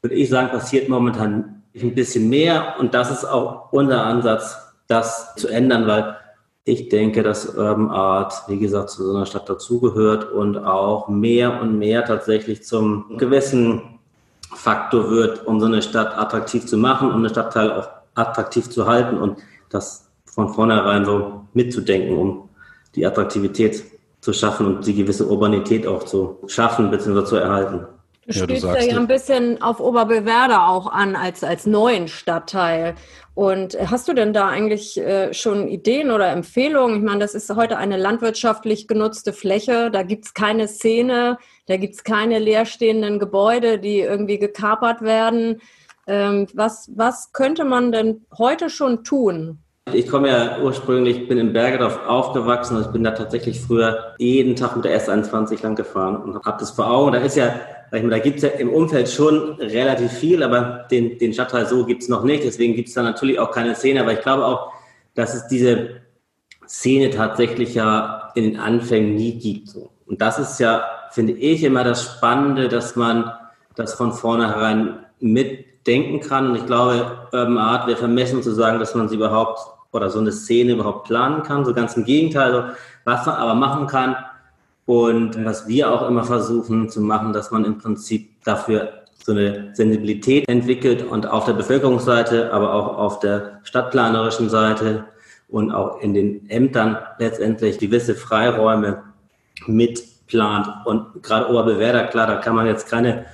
würde 0.00 0.16
ich 0.16 0.28
sagen, 0.28 0.50
passiert 0.50 0.88
momentan 0.88 1.62
ein 1.74 1.94
bisschen 1.94 2.28
mehr. 2.28 2.76
Und 2.78 2.94
das 2.94 3.10
ist 3.10 3.24
auch 3.24 3.72
unser 3.72 4.04
Ansatz, 4.04 4.56
das 4.88 5.34
zu 5.36 5.48
ändern, 5.48 5.86
weil 5.86 6.16
ich 6.68 6.88
denke, 6.88 7.22
dass 7.22 7.54
Urban 7.56 7.90
Art, 7.90 8.42
wie 8.48 8.58
gesagt, 8.58 8.90
zu 8.90 9.04
so 9.04 9.14
einer 9.14 9.24
Stadt 9.24 9.48
dazugehört 9.48 10.32
und 10.32 10.58
auch 10.58 11.06
mehr 11.08 11.60
und 11.62 11.78
mehr 11.78 12.04
tatsächlich 12.04 12.64
zum 12.64 13.16
gewissen 13.18 14.00
Faktor 14.52 15.08
wird, 15.08 15.46
um 15.46 15.60
so 15.60 15.66
eine 15.66 15.80
Stadt 15.80 16.18
attraktiv 16.18 16.66
zu 16.66 16.76
machen, 16.76 17.12
um 17.12 17.18
eine 17.18 17.28
Stadtteil 17.28 17.70
auch 17.70 17.88
attraktiv 18.16 18.68
zu 18.68 18.84
halten 18.86 19.16
und 19.16 19.38
das 19.68 20.08
von 20.24 20.48
vornherein 20.48 21.04
so 21.04 21.42
mitzudenken, 21.54 22.16
um 22.18 22.48
die 22.96 23.06
Attraktivität 23.06 23.84
zu 24.20 24.32
schaffen 24.32 24.66
und 24.66 24.86
die 24.88 24.94
gewisse 24.94 25.28
Urbanität 25.28 25.86
auch 25.86 26.02
zu 26.02 26.38
schaffen 26.48 26.90
bzw. 26.90 27.24
zu 27.24 27.36
erhalten. 27.36 27.86
Du 28.26 28.32
ja, 28.32 28.42
spielst 28.42 28.64
ja, 28.64 28.80
ja 28.80 28.96
ein 28.96 29.06
bisschen 29.06 29.62
auf 29.62 29.78
Oberbewerder 29.78 30.68
auch 30.68 30.88
an 30.88 31.14
als, 31.14 31.44
als 31.44 31.64
neuen 31.64 32.08
Stadtteil. 32.08 32.96
Und 33.34 33.76
hast 33.78 34.08
du 34.08 34.14
denn 34.14 34.32
da 34.32 34.48
eigentlich 34.48 34.98
äh, 34.98 35.32
schon 35.32 35.68
Ideen 35.68 36.10
oder 36.10 36.30
Empfehlungen? 36.30 36.96
Ich 36.96 37.02
meine, 37.02 37.20
das 37.20 37.34
ist 37.34 37.54
heute 37.54 37.76
eine 37.76 37.96
landwirtschaftlich 37.96 38.88
genutzte 38.88 39.32
Fläche. 39.32 39.90
Da 39.92 40.02
gibt 40.02 40.24
es 40.24 40.34
keine 40.34 40.66
Szene, 40.66 41.38
da 41.66 41.76
gibt 41.76 41.94
es 41.94 42.02
keine 42.02 42.40
leerstehenden 42.40 43.20
Gebäude, 43.20 43.78
die 43.78 44.00
irgendwie 44.00 44.38
gekapert 44.38 45.02
werden. 45.02 45.60
Ähm, 46.08 46.48
was, 46.54 46.90
was 46.96 47.32
könnte 47.32 47.64
man 47.64 47.92
denn 47.92 48.26
heute 48.38 48.70
schon 48.70 49.04
tun? 49.04 49.58
Ich 49.92 50.08
komme 50.08 50.28
ja 50.28 50.58
ursprünglich, 50.62 51.28
bin 51.28 51.38
in 51.38 51.52
Bergedorf 51.52 52.00
aufgewachsen 52.08 52.76
und 52.76 52.86
ich 52.86 52.88
bin 52.88 53.04
da 53.04 53.12
tatsächlich 53.12 53.60
früher 53.60 54.14
jeden 54.18 54.56
Tag 54.56 54.74
mit 54.74 54.84
der 54.84 55.00
S21 55.00 55.62
lang 55.62 55.76
gefahren 55.76 56.16
und 56.16 56.44
habe 56.44 56.56
das 56.58 56.72
vor 56.72 56.90
Augen. 56.90 57.12
Da 57.12 57.18
ist 57.20 57.36
ja, 57.36 57.54
da 57.90 58.18
gibt 58.18 58.36
es 58.36 58.42
ja 58.42 58.48
im 58.50 58.70
Umfeld 58.70 59.08
schon 59.08 59.52
relativ 59.60 60.12
viel, 60.12 60.42
aber 60.42 60.86
den, 60.90 61.18
den 61.18 61.32
Stadtteil 61.32 61.66
so 61.66 61.84
gibt 61.84 62.02
es 62.02 62.08
noch 62.08 62.24
nicht. 62.24 62.44
Deswegen 62.44 62.74
gibt 62.74 62.88
es 62.88 62.94
da 62.94 63.02
natürlich 63.02 63.38
auch 63.38 63.50
keine 63.50 63.74
Szene. 63.74 64.00
Aber 64.00 64.12
ich 64.12 64.20
glaube 64.20 64.44
auch, 64.44 64.72
dass 65.14 65.34
es 65.34 65.46
diese 65.46 66.00
Szene 66.66 67.10
tatsächlich 67.10 67.74
ja 67.74 68.32
in 68.34 68.44
den 68.44 68.58
Anfängen 68.58 69.14
nie 69.14 69.38
gibt. 69.38 69.70
Und 70.06 70.20
das 70.20 70.38
ist 70.38 70.58
ja, 70.58 70.84
finde 71.10 71.32
ich, 71.32 71.62
immer 71.62 71.84
das 71.84 72.02
Spannende, 72.02 72.68
dass 72.68 72.96
man 72.96 73.32
das 73.76 73.94
von 73.94 74.12
vornherein 74.12 75.06
mitdenken 75.20 76.20
kann. 76.20 76.50
Und 76.50 76.56
ich 76.56 76.66
glaube, 76.66 77.28
Urban 77.32 77.58
Art 77.58 77.86
wäre 77.86 77.96
vermessen 77.96 78.42
zu 78.42 78.52
sagen, 78.52 78.78
dass 78.78 78.94
man 78.94 79.08
sie 79.08 79.16
überhaupt 79.16 79.60
oder 79.92 80.10
so 80.10 80.18
eine 80.18 80.32
Szene 80.32 80.72
überhaupt 80.72 81.06
planen 81.06 81.42
kann. 81.42 81.64
So 81.64 81.72
ganz 81.72 81.96
im 81.96 82.04
Gegenteil, 82.04 82.74
was 83.04 83.24
man 83.26 83.36
aber 83.36 83.54
machen 83.54 83.86
kann 83.86 84.16
und 84.86 85.44
was 85.44 85.66
wir 85.66 85.92
auch 85.92 86.08
immer 86.08 86.24
versuchen 86.24 86.88
zu 86.88 87.00
machen, 87.00 87.32
dass 87.32 87.50
man 87.50 87.64
im 87.64 87.78
Prinzip 87.78 88.42
dafür 88.44 89.02
so 89.24 89.32
eine 89.32 89.70
Sensibilität 89.74 90.48
entwickelt 90.48 91.02
und 91.02 91.26
auf 91.26 91.44
der 91.44 91.54
Bevölkerungsseite, 91.54 92.52
aber 92.52 92.72
auch 92.72 92.96
auf 92.96 93.18
der 93.18 93.60
stadtplanerischen 93.64 94.48
Seite 94.48 95.04
und 95.48 95.72
auch 95.72 96.00
in 96.00 96.14
den 96.14 96.48
Ämtern 96.48 96.98
letztendlich 97.18 97.78
gewisse 97.78 98.14
Freiräume 98.14 99.02
mitplant. 99.66 100.68
Und 100.84 101.24
gerade 101.24 101.50
Oberbewerder, 101.50 102.04
klar, 102.04 102.28
da 102.28 102.36
kann 102.36 102.54
man 102.54 102.66
jetzt 102.66 102.88
keine, 102.88 103.26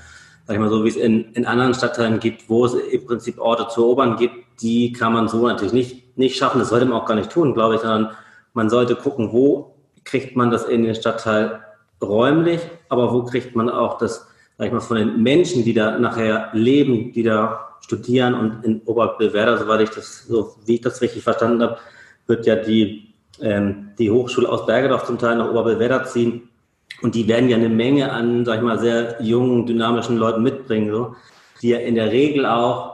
sag 0.46 0.54
ich 0.54 0.60
mal 0.60 0.70
so, 0.70 0.82
wie 0.84 0.88
es 0.88 0.96
in, 0.96 1.32
in 1.32 1.44
anderen 1.44 1.74
Stadtteilen 1.74 2.18
gibt, 2.18 2.48
wo 2.48 2.64
es 2.64 2.72
im 2.72 3.04
Prinzip 3.04 3.38
Orte 3.38 3.68
zu 3.68 3.82
erobern 3.82 4.16
gibt, 4.16 4.34
die 4.62 4.94
kann 4.94 5.12
man 5.12 5.28
so 5.28 5.46
natürlich 5.46 5.74
nicht, 5.74 6.16
nicht 6.16 6.38
schaffen. 6.38 6.58
Das 6.58 6.70
sollte 6.70 6.86
man 6.86 6.98
auch 6.98 7.06
gar 7.06 7.14
nicht 7.14 7.30
tun, 7.30 7.52
glaube 7.52 7.74
ich, 7.74 7.82
sondern 7.82 8.12
man 8.54 8.70
sollte 8.70 8.96
gucken, 8.96 9.32
wo 9.32 9.71
kriegt 10.04 10.36
man 10.36 10.50
das 10.50 10.64
in 10.64 10.82
den 10.82 10.94
Stadtteil 10.94 11.60
räumlich, 12.00 12.60
aber 12.88 13.12
wo 13.12 13.22
kriegt 13.22 13.54
man 13.54 13.70
auch 13.70 13.98
das, 13.98 14.26
sag 14.58 14.66
ich 14.66 14.72
mal, 14.72 14.80
von 14.80 14.96
den 14.96 15.22
Menschen, 15.22 15.64
die 15.64 15.74
da 15.74 15.98
nachher 15.98 16.50
leben, 16.52 17.12
die 17.12 17.22
da 17.22 17.76
studieren 17.80 18.34
und 18.34 18.64
in 18.64 18.80
Oberbewerder, 18.84 19.58
soweit 19.58 19.82
ich 19.82 19.90
das, 19.90 20.26
so 20.26 20.56
wie 20.64 20.76
ich 20.76 20.80
das 20.80 21.00
richtig 21.00 21.22
verstanden 21.22 21.62
habe, 21.62 21.78
wird 22.26 22.46
ja 22.46 22.56
die, 22.56 23.14
ähm, 23.40 23.90
die 23.98 24.10
Hochschule 24.10 24.48
aus 24.48 24.66
Bergedorf 24.66 25.04
zum 25.04 25.18
Teil 25.18 25.36
nach 25.36 25.50
Oberbewerder 25.50 26.04
ziehen. 26.04 26.48
Und 27.02 27.14
die 27.14 27.26
werden 27.26 27.48
ja 27.48 27.56
eine 27.56 27.68
Menge 27.68 28.12
an, 28.12 28.44
sag 28.44 28.58
ich 28.58 28.62
mal, 28.62 28.78
sehr 28.78 29.20
jungen, 29.20 29.66
dynamischen 29.66 30.16
Leuten 30.16 30.42
mitbringen, 30.42 30.92
so, 30.92 31.16
die 31.60 31.70
ja 31.70 31.78
in 31.78 31.96
der 31.96 32.12
Regel 32.12 32.46
auch 32.46 32.92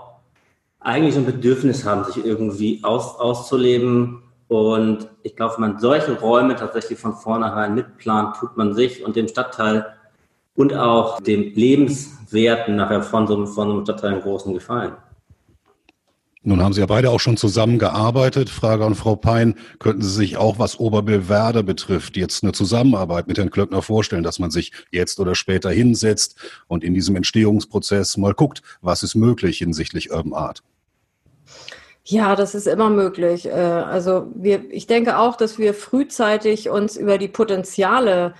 eigentlich 0.81 1.17
ein 1.17 1.27
Bedürfnis 1.27 1.85
haben, 1.85 2.05
sich 2.05 2.25
irgendwie 2.25 2.81
aus, 2.83 3.19
auszuleben. 3.19 4.23
Und 4.49 5.09
ich 5.23 5.37
glaube, 5.37 5.55
wenn 5.55 5.73
man 5.73 5.79
solche 5.79 6.19
Räume 6.19 6.57
tatsächlich 6.57 6.99
von 6.99 7.15
vornherein 7.15 7.75
mitplant, 7.75 8.37
tut 8.37 8.57
man 8.57 8.75
sich 8.75 9.05
und 9.05 9.15
dem 9.15 9.29
Stadtteil 9.29 9.87
und 10.55 10.75
auch 10.75 11.21
dem 11.21 11.53
Lebenswerten 11.55 12.77
nachher 12.77 13.03
von 13.03 13.27
so, 13.27 13.47
von 13.47 13.69
so 13.69 13.75
einem 13.75 13.85
Stadtteil 13.85 14.13
einen 14.13 14.23
großen 14.23 14.55
Gefallen. 14.55 14.93
Nun 16.43 16.63
haben 16.63 16.73
Sie 16.73 16.81
ja 16.81 16.87
beide 16.87 17.11
auch 17.11 17.21
schon 17.21 17.37
zusammengearbeitet. 17.37 18.49
Frage 18.49 18.87
an 18.87 18.95
Frau 18.95 19.17
Pein, 19.17 19.55
könnten 19.81 20.01
Sie 20.01 20.09
sich 20.09 20.39
auch, 20.39 20.59
was 20.59 20.81
Oberbillwerder 20.81 21.63
betrifft, 21.63 22.17
jetzt 22.17 22.43
eine 22.43 22.53
Zusammenarbeit 22.53 23.29
mit 23.29 23.37
Herrn 23.37 23.51
Klöckner 23.51 23.83
vorstellen, 23.83 24.23
dass 24.23 24.39
man 24.39 24.51
sich 24.51 24.73
jetzt 24.91 25.21
oder 25.21 25.35
später 25.35 25.71
hinsetzt 25.71 26.37
und 26.67 26.85
in 26.85 26.95
diesem 26.95 27.17
Entstehungsprozess 27.17 28.17
mal 28.17 28.33
guckt, 28.33 28.63
was 28.81 29.03
ist 29.03 29.15
möglich 29.15 29.59
hinsichtlich 29.59 30.11
Urban 30.11 30.33
Art? 30.33 30.63
Ja, 32.11 32.37
das 32.37 32.55
ist 32.55 32.67
immer 32.67 32.89
möglich. 32.89 33.45
Äh, 33.47 33.51
also 33.51 34.29
wir, 34.35 34.65
ich 34.73 34.87
denke 34.87 35.19
auch, 35.19 35.37
dass 35.37 35.59
wir 35.59 35.75
frühzeitig 35.75 36.71
uns 36.71 36.97
über 36.97 37.19
die 37.19 37.29
Potenziale 37.29 38.33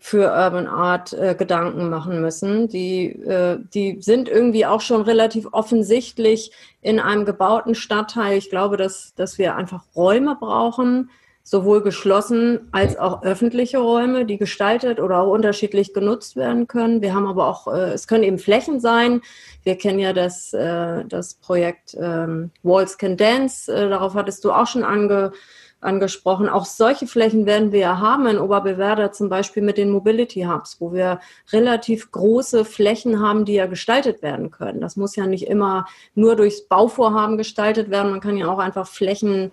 für 0.00 0.30
Urban 0.32 0.66
Art 0.66 1.12
äh, 1.12 1.34
Gedanken 1.34 1.90
machen 1.90 2.22
müssen. 2.22 2.68
Die, 2.68 3.08
äh, 3.08 3.58
die 3.74 3.98
sind 4.00 4.30
irgendwie 4.30 4.64
auch 4.64 4.80
schon 4.80 5.02
relativ 5.02 5.48
offensichtlich 5.52 6.52
in 6.80 6.98
einem 6.98 7.26
gebauten 7.26 7.74
Stadtteil. 7.74 8.38
Ich 8.38 8.48
glaube, 8.48 8.78
dass, 8.78 9.14
dass 9.14 9.36
wir 9.36 9.54
einfach 9.54 9.84
Räume 9.94 10.36
brauchen, 10.40 11.10
sowohl 11.50 11.82
geschlossen 11.82 12.68
als 12.70 12.96
auch 12.96 13.24
öffentliche 13.24 13.78
Räume, 13.78 14.24
die 14.24 14.38
gestaltet 14.38 15.00
oder 15.00 15.18
auch 15.18 15.32
unterschiedlich 15.32 15.92
genutzt 15.92 16.36
werden 16.36 16.68
können. 16.68 17.02
Wir 17.02 17.12
haben 17.12 17.26
aber 17.26 17.48
auch, 17.48 17.66
äh, 17.66 17.90
es 17.90 18.06
können 18.06 18.22
eben 18.22 18.38
Flächen 18.38 18.78
sein. 18.78 19.20
Wir 19.64 19.76
kennen 19.76 19.98
ja 19.98 20.12
das, 20.12 20.52
äh, 20.52 21.04
das 21.06 21.34
Projekt 21.34 21.96
ähm, 22.00 22.52
Walls 22.62 22.98
Can 22.98 23.16
Dance, 23.16 23.74
äh, 23.74 23.88
darauf 23.88 24.14
hattest 24.14 24.44
du 24.44 24.52
auch 24.52 24.68
schon 24.68 24.84
ange, 24.84 25.32
angesprochen. 25.80 26.48
Auch 26.48 26.66
solche 26.66 27.08
Flächen 27.08 27.46
werden 27.46 27.72
wir 27.72 27.80
ja 27.80 27.98
haben 27.98 28.28
in 28.28 28.38
Oberbewerder 28.38 29.10
zum 29.10 29.28
Beispiel 29.28 29.64
mit 29.64 29.76
den 29.76 29.90
Mobility 29.90 30.42
Hubs, 30.42 30.76
wo 30.78 30.92
wir 30.92 31.18
relativ 31.52 32.12
große 32.12 32.64
Flächen 32.64 33.18
haben, 33.18 33.44
die 33.44 33.54
ja 33.54 33.66
gestaltet 33.66 34.22
werden 34.22 34.52
können. 34.52 34.80
Das 34.80 34.94
muss 34.94 35.16
ja 35.16 35.26
nicht 35.26 35.48
immer 35.48 35.86
nur 36.14 36.36
durchs 36.36 36.68
Bauvorhaben 36.68 37.36
gestaltet 37.36 37.90
werden. 37.90 38.12
Man 38.12 38.20
kann 38.20 38.36
ja 38.36 38.46
auch 38.46 38.60
einfach 38.60 38.86
Flächen 38.86 39.50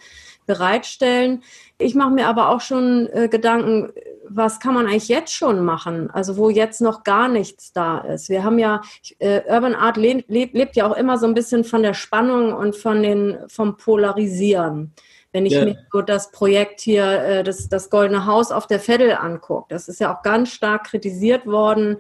bereitstellen. 0.48 1.44
Ich 1.80 1.94
mache 1.94 2.12
mir 2.12 2.28
aber 2.28 2.50
auch 2.50 2.62
schon 2.62 3.08
äh, 3.14 3.28
Gedanken, 3.28 3.92
was 4.30 4.60
kann 4.60 4.74
man 4.74 4.88
eigentlich 4.88 5.08
jetzt 5.08 5.34
schon 5.34 5.64
machen? 5.64 6.10
Also 6.12 6.38
wo 6.38 6.50
jetzt 6.50 6.82
noch 6.82 7.04
gar 7.04 7.28
nichts 7.28 7.72
da 7.72 8.00
ist. 8.00 8.30
Wir 8.30 8.44
haben 8.44 8.60
ja, 8.60 8.82
äh, 9.20 9.42
Urban 9.48 9.76
Art 9.76 9.98
lebt, 9.98 10.30
lebt 10.30 10.76
ja 10.76 10.90
auch 10.90 10.98
immer 10.98 11.18
so 11.18 11.28
ein 11.28 11.34
bisschen 11.34 11.64
von 11.64 11.84
der 11.84 11.94
Spannung 11.94 12.54
und 12.54 12.76
von 12.76 13.04
den, 13.04 13.38
vom 13.48 13.78
Polarisieren. 13.78 14.94
Wenn 15.32 15.46
ich 15.46 15.54
ja. 15.54 15.66
mir 15.66 15.78
so 15.92 16.02
das 16.02 16.32
Projekt 16.32 16.82
hier, 16.82 17.06
äh, 17.06 17.44
das, 17.44 17.70
das 17.70 17.90
Goldene 17.90 18.26
Haus 18.26 18.52
auf 18.52 18.66
der 18.68 18.80
Veddel 18.80 19.14
angucke, 19.14 19.68
das 19.70 19.88
ist 19.88 20.00
ja 20.00 20.16
auch 20.16 20.24
ganz 20.24 20.52
stark 20.52 20.86
kritisiert 20.86 21.46
worden, 21.46 21.98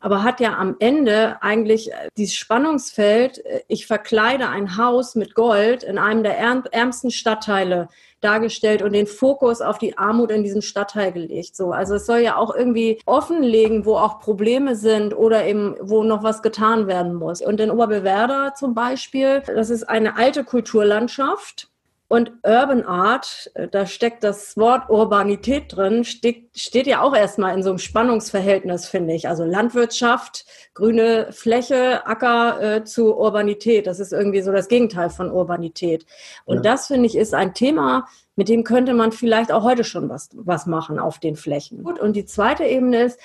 aber 0.00 0.22
hat 0.22 0.40
ja 0.40 0.56
am 0.56 0.76
Ende 0.78 1.42
eigentlich 1.42 1.92
äh, 1.92 2.08
dieses 2.16 2.34
Spannungsfeld, 2.34 3.44
äh, 3.44 3.62
ich 3.68 3.86
verkleide 3.86 4.48
ein 4.48 4.76
Haus 4.76 5.14
mit 5.14 5.34
Gold 5.34 5.82
in 5.82 5.98
einem 5.98 6.22
der 6.22 6.38
ärmsten 6.38 7.10
Stadtteile 7.10 7.88
dargestellt 8.20 8.82
und 8.82 8.92
den 8.92 9.06
Fokus 9.06 9.60
auf 9.60 9.78
die 9.78 9.96
Armut 9.96 10.30
in 10.30 10.42
diesem 10.42 10.62
Stadtteil 10.62 11.12
gelegt. 11.12 11.54
So, 11.54 11.70
also 11.70 11.94
es 11.94 12.06
soll 12.06 12.18
ja 12.18 12.36
auch 12.36 12.54
irgendwie 12.54 13.00
offenlegen, 13.06 13.84
wo 13.84 13.96
auch 13.96 14.18
Probleme 14.18 14.74
sind 14.74 15.16
oder 15.16 15.46
eben 15.46 15.76
wo 15.80 16.02
noch 16.02 16.22
was 16.22 16.42
getan 16.42 16.88
werden 16.88 17.14
muss. 17.14 17.40
Und 17.40 17.60
in 17.60 17.70
Oberbewerder 17.70 18.54
zum 18.56 18.74
Beispiel, 18.74 19.42
das 19.46 19.70
ist 19.70 19.84
eine 19.84 20.16
alte 20.16 20.42
Kulturlandschaft 20.42 21.67
und 22.08 22.32
Urban 22.42 22.84
Art, 22.84 23.50
äh, 23.54 23.68
da 23.68 23.84
steckt 23.84 24.24
das 24.24 24.56
Wort 24.56 24.88
Urbanität 24.88 25.76
drin, 25.76 26.04
steht, 26.04 26.48
steht 26.56 26.86
ja 26.86 27.02
auch 27.02 27.14
erstmal 27.14 27.54
in 27.54 27.62
so 27.62 27.68
einem 27.68 27.78
Spannungsverhältnis, 27.78 28.88
finde 28.88 29.12
ich. 29.12 29.28
Also 29.28 29.44
Landwirtschaft, 29.44 30.46
grüne 30.72 31.28
Fläche, 31.32 32.06
Acker 32.06 32.76
äh, 32.76 32.84
zu 32.84 33.14
Urbanität. 33.14 33.86
Das 33.86 34.00
ist 34.00 34.14
irgendwie 34.14 34.40
so 34.40 34.52
das 34.52 34.68
Gegenteil 34.68 35.10
von 35.10 35.30
Urbanität. 35.30 36.06
Und 36.46 36.56
ja. 36.56 36.62
das, 36.62 36.86
finde 36.86 37.06
ich, 37.06 37.14
ist 37.14 37.34
ein 37.34 37.52
Thema, 37.52 38.06
mit 38.36 38.48
dem 38.48 38.64
könnte 38.64 38.94
man 38.94 39.12
vielleicht 39.12 39.52
auch 39.52 39.62
heute 39.62 39.84
schon 39.84 40.08
was, 40.08 40.30
was 40.32 40.64
machen 40.64 40.98
auf 40.98 41.18
den 41.18 41.36
Flächen. 41.36 41.82
Gut, 41.82 42.00
und 42.00 42.16
die 42.16 42.24
zweite 42.24 42.64
Ebene 42.64 43.02
ist, 43.02 43.20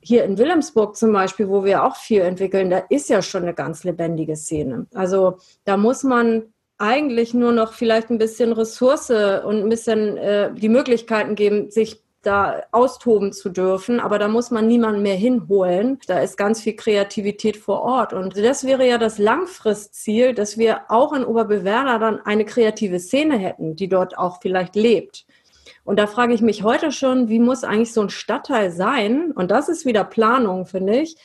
hier 0.00 0.24
in 0.24 0.38
Wilhelmsburg 0.38 0.96
zum 0.96 1.12
Beispiel, 1.12 1.48
wo 1.48 1.64
wir 1.64 1.82
auch 1.82 1.96
viel 1.96 2.20
entwickeln, 2.20 2.70
da 2.70 2.78
ist 2.88 3.08
ja 3.08 3.20
schon 3.20 3.42
eine 3.42 3.54
ganz 3.54 3.82
lebendige 3.82 4.36
Szene. 4.36 4.86
Also 4.94 5.38
da 5.64 5.76
muss 5.76 6.04
man 6.04 6.52
eigentlich 6.78 7.34
nur 7.34 7.52
noch 7.52 7.72
vielleicht 7.72 8.10
ein 8.10 8.18
bisschen 8.18 8.52
Ressource 8.52 9.10
und 9.10 9.62
ein 9.62 9.68
bisschen 9.68 10.16
äh, 10.16 10.52
die 10.54 10.68
Möglichkeiten 10.68 11.34
geben, 11.34 11.70
sich 11.70 12.02
da 12.22 12.62
austoben 12.72 13.32
zu 13.32 13.48
dürfen, 13.48 14.00
aber 14.00 14.18
da 14.18 14.28
muss 14.28 14.50
man 14.50 14.66
niemanden 14.66 15.02
mehr 15.02 15.14
hinholen. 15.14 15.98
Da 16.06 16.20
ist 16.20 16.36
ganz 16.36 16.60
viel 16.60 16.74
Kreativität 16.74 17.56
vor 17.56 17.82
Ort. 17.82 18.12
Und 18.12 18.36
das 18.36 18.64
wäre 18.64 18.86
ja 18.86 18.98
das 18.98 19.18
Langfristziel, 19.18 20.34
dass 20.34 20.58
wir 20.58 20.90
auch 20.90 21.12
in 21.12 21.24
Oberbewerder 21.24 21.98
dann 21.98 22.20
eine 22.20 22.44
kreative 22.44 22.98
Szene 22.98 23.38
hätten, 23.38 23.76
die 23.76 23.88
dort 23.88 24.18
auch 24.18 24.40
vielleicht 24.40 24.74
lebt. 24.74 25.26
Und 25.84 25.98
da 25.98 26.06
frage 26.06 26.34
ich 26.34 26.42
mich 26.42 26.64
heute 26.64 26.92
schon, 26.92 27.28
wie 27.28 27.38
muss 27.38 27.64
eigentlich 27.64 27.92
so 27.92 28.02
ein 28.02 28.10
Stadtteil 28.10 28.70
sein? 28.70 29.32
Und 29.32 29.50
das 29.50 29.68
ist 29.68 29.86
wieder 29.86 30.04
Planung, 30.04 30.66
finde 30.66 31.00
ich 31.00 31.16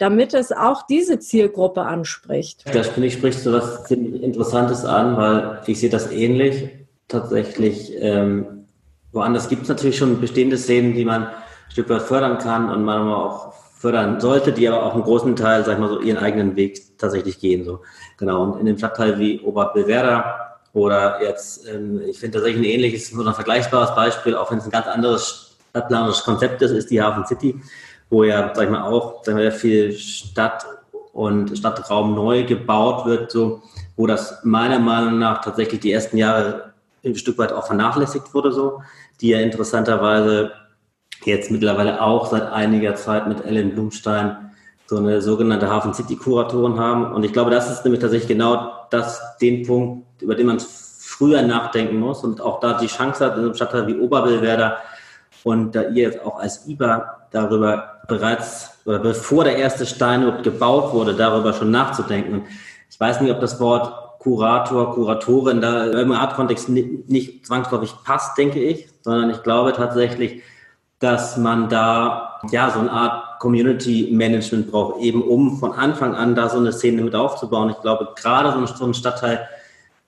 damit 0.00 0.32
es 0.32 0.50
auch 0.50 0.86
diese 0.86 1.18
Zielgruppe 1.18 1.82
anspricht. 1.82 2.64
Da 2.72 2.82
finde 2.82 3.08
ich, 3.08 3.12
sprichst 3.12 3.44
du 3.44 3.52
was 3.52 3.84
ziemlich 3.84 4.22
Interessantes 4.22 4.86
an, 4.86 5.18
weil 5.18 5.60
ich 5.66 5.78
sehe 5.78 5.90
das 5.90 6.10
ähnlich. 6.10 6.70
Tatsächlich, 7.06 7.92
ähm, 7.98 8.64
woanders 9.12 9.50
gibt 9.50 9.64
es 9.64 9.68
natürlich 9.68 9.98
schon 9.98 10.18
bestehende 10.18 10.56
Szenen, 10.56 10.94
die 10.94 11.04
man 11.04 11.24
ein 11.24 11.32
Stück 11.68 11.90
weit 11.90 12.00
fördern 12.00 12.38
kann 12.38 12.70
und 12.70 12.82
man 12.82 13.08
auch 13.08 13.52
fördern 13.52 14.20
sollte, 14.20 14.52
die 14.52 14.66
aber 14.68 14.86
auch 14.86 14.94
einen 14.94 15.02
großen 15.02 15.36
Teil, 15.36 15.64
sag 15.64 15.74
ich 15.74 15.78
mal 15.80 15.90
so, 15.90 16.00
ihren 16.00 16.18
eigenen 16.18 16.56
Weg 16.56 16.80
tatsächlich 16.96 17.38
gehen. 17.38 17.66
So. 17.66 17.80
Genau. 18.16 18.44
Und 18.44 18.60
in 18.60 18.66
dem 18.66 18.78
Stadtteil 18.78 19.18
wie 19.18 19.40
Oberbelwerder 19.40 20.56
oder 20.72 21.22
jetzt, 21.22 21.68
ähm, 21.68 22.00
ich 22.08 22.18
finde 22.18 22.38
tatsächlich 22.38 22.62
ein 22.62 22.72
ähnliches 22.72 23.12
ein 23.12 23.34
vergleichbares 23.34 23.94
Beispiel, 23.94 24.34
auch 24.34 24.50
wenn 24.50 24.58
es 24.58 24.64
ein 24.64 24.70
ganz 24.70 24.86
anderes 24.86 25.56
stadtplanerisches 25.70 26.24
Konzept 26.24 26.62
ist, 26.62 26.70
ist 26.70 26.90
die 26.90 27.02
Hafen 27.02 27.26
City 27.26 27.60
wo 28.10 28.24
ja, 28.24 28.52
sag 28.54 28.64
ich 28.64 28.70
mal, 28.70 28.82
auch 28.82 29.24
sag 29.24 29.36
ich 29.36 29.44
mal, 29.44 29.52
viel 29.52 29.92
Stadt 29.92 30.66
und 31.12 31.56
Stadtraum 31.56 32.14
neu 32.14 32.44
gebaut 32.44 33.06
wird, 33.06 33.30
so, 33.30 33.62
wo 33.96 34.06
das 34.06 34.44
meiner 34.44 34.78
Meinung 34.78 35.18
nach 35.18 35.40
tatsächlich 35.40 35.80
die 35.80 35.92
ersten 35.92 36.16
Jahre 36.16 36.72
ein 37.04 37.14
Stück 37.14 37.38
weit 37.38 37.52
auch 37.52 37.66
vernachlässigt 37.66 38.34
wurde, 38.34 38.52
so, 38.52 38.82
die 39.20 39.28
ja 39.28 39.40
interessanterweise 39.40 40.52
jetzt 41.24 41.50
mittlerweile 41.50 42.00
auch 42.02 42.26
seit 42.26 42.50
einiger 42.52 42.94
Zeit 42.94 43.28
mit 43.28 43.44
Ellen 43.44 43.74
Blumstein 43.74 44.50
so 44.86 44.96
eine 44.96 45.22
sogenannte 45.22 45.70
Hafen 45.70 45.94
City 45.94 46.16
Kuratorin 46.16 46.78
haben. 46.78 47.12
Und 47.12 47.22
ich 47.24 47.32
glaube, 47.32 47.50
das 47.50 47.70
ist 47.70 47.84
nämlich 47.84 48.00
tatsächlich 48.00 48.28
genau 48.28 48.72
das, 48.90 49.20
den 49.40 49.64
Punkt, 49.64 50.20
über 50.20 50.34
den 50.34 50.46
man 50.46 50.58
früher 50.58 51.42
nachdenken 51.42 52.00
muss 52.00 52.24
und 52.24 52.40
auch 52.40 52.60
da 52.60 52.78
die 52.78 52.86
Chance 52.86 53.24
hat, 53.24 53.36
in 53.36 53.44
einem 53.44 53.54
Stadtteil 53.54 53.86
wie 53.86 53.98
Oberbillwerder 53.98 54.78
und 55.44 55.74
da 55.74 55.82
ihr 55.82 56.04
jetzt 56.04 56.24
auch 56.24 56.38
als 56.38 56.66
IBA 56.66 57.26
darüber 57.30 57.99
bereits 58.10 58.78
oder 58.84 58.98
bevor 58.98 59.44
der 59.44 59.56
erste 59.56 59.86
Stein 59.86 60.42
gebaut 60.42 60.92
wurde, 60.92 61.14
darüber 61.14 61.54
schon 61.54 61.70
nachzudenken. 61.70 62.44
Ich 62.90 63.00
weiß 63.00 63.22
nicht, 63.22 63.32
ob 63.32 63.40
das 63.40 63.58
Wort 63.60 64.18
Kurator, 64.18 64.92
Kuratorin 64.92 65.62
da 65.62 65.84
im 65.86 66.12
Art-Kontext 66.12 66.68
nicht, 66.68 67.08
nicht 67.08 67.46
zwangsläufig 67.46 67.94
passt, 68.04 68.36
denke 68.36 68.62
ich, 68.62 68.88
sondern 69.00 69.30
ich 69.30 69.42
glaube 69.42 69.72
tatsächlich, 69.72 70.42
dass 70.98 71.38
man 71.38 71.70
da 71.70 72.38
ja 72.50 72.70
so 72.70 72.80
eine 72.80 72.90
Art 72.90 73.40
Community 73.40 74.10
Management 74.12 74.70
braucht, 74.70 75.00
eben 75.00 75.22
um 75.22 75.58
von 75.58 75.72
Anfang 75.72 76.14
an 76.14 76.34
da 76.34 76.50
so 76.50 76.58
eine 76.58 76.72
Szene 76.72 77.00
mit 77.00 77.14
aufzubauen. 77.14 77.70
Ich 77.70 77.80
glaube, 77.80 78.08
gerade 78.20 78.52
so 78.66 78.84
ein 78.84 78.92
Stadtteil, 78.92 79.48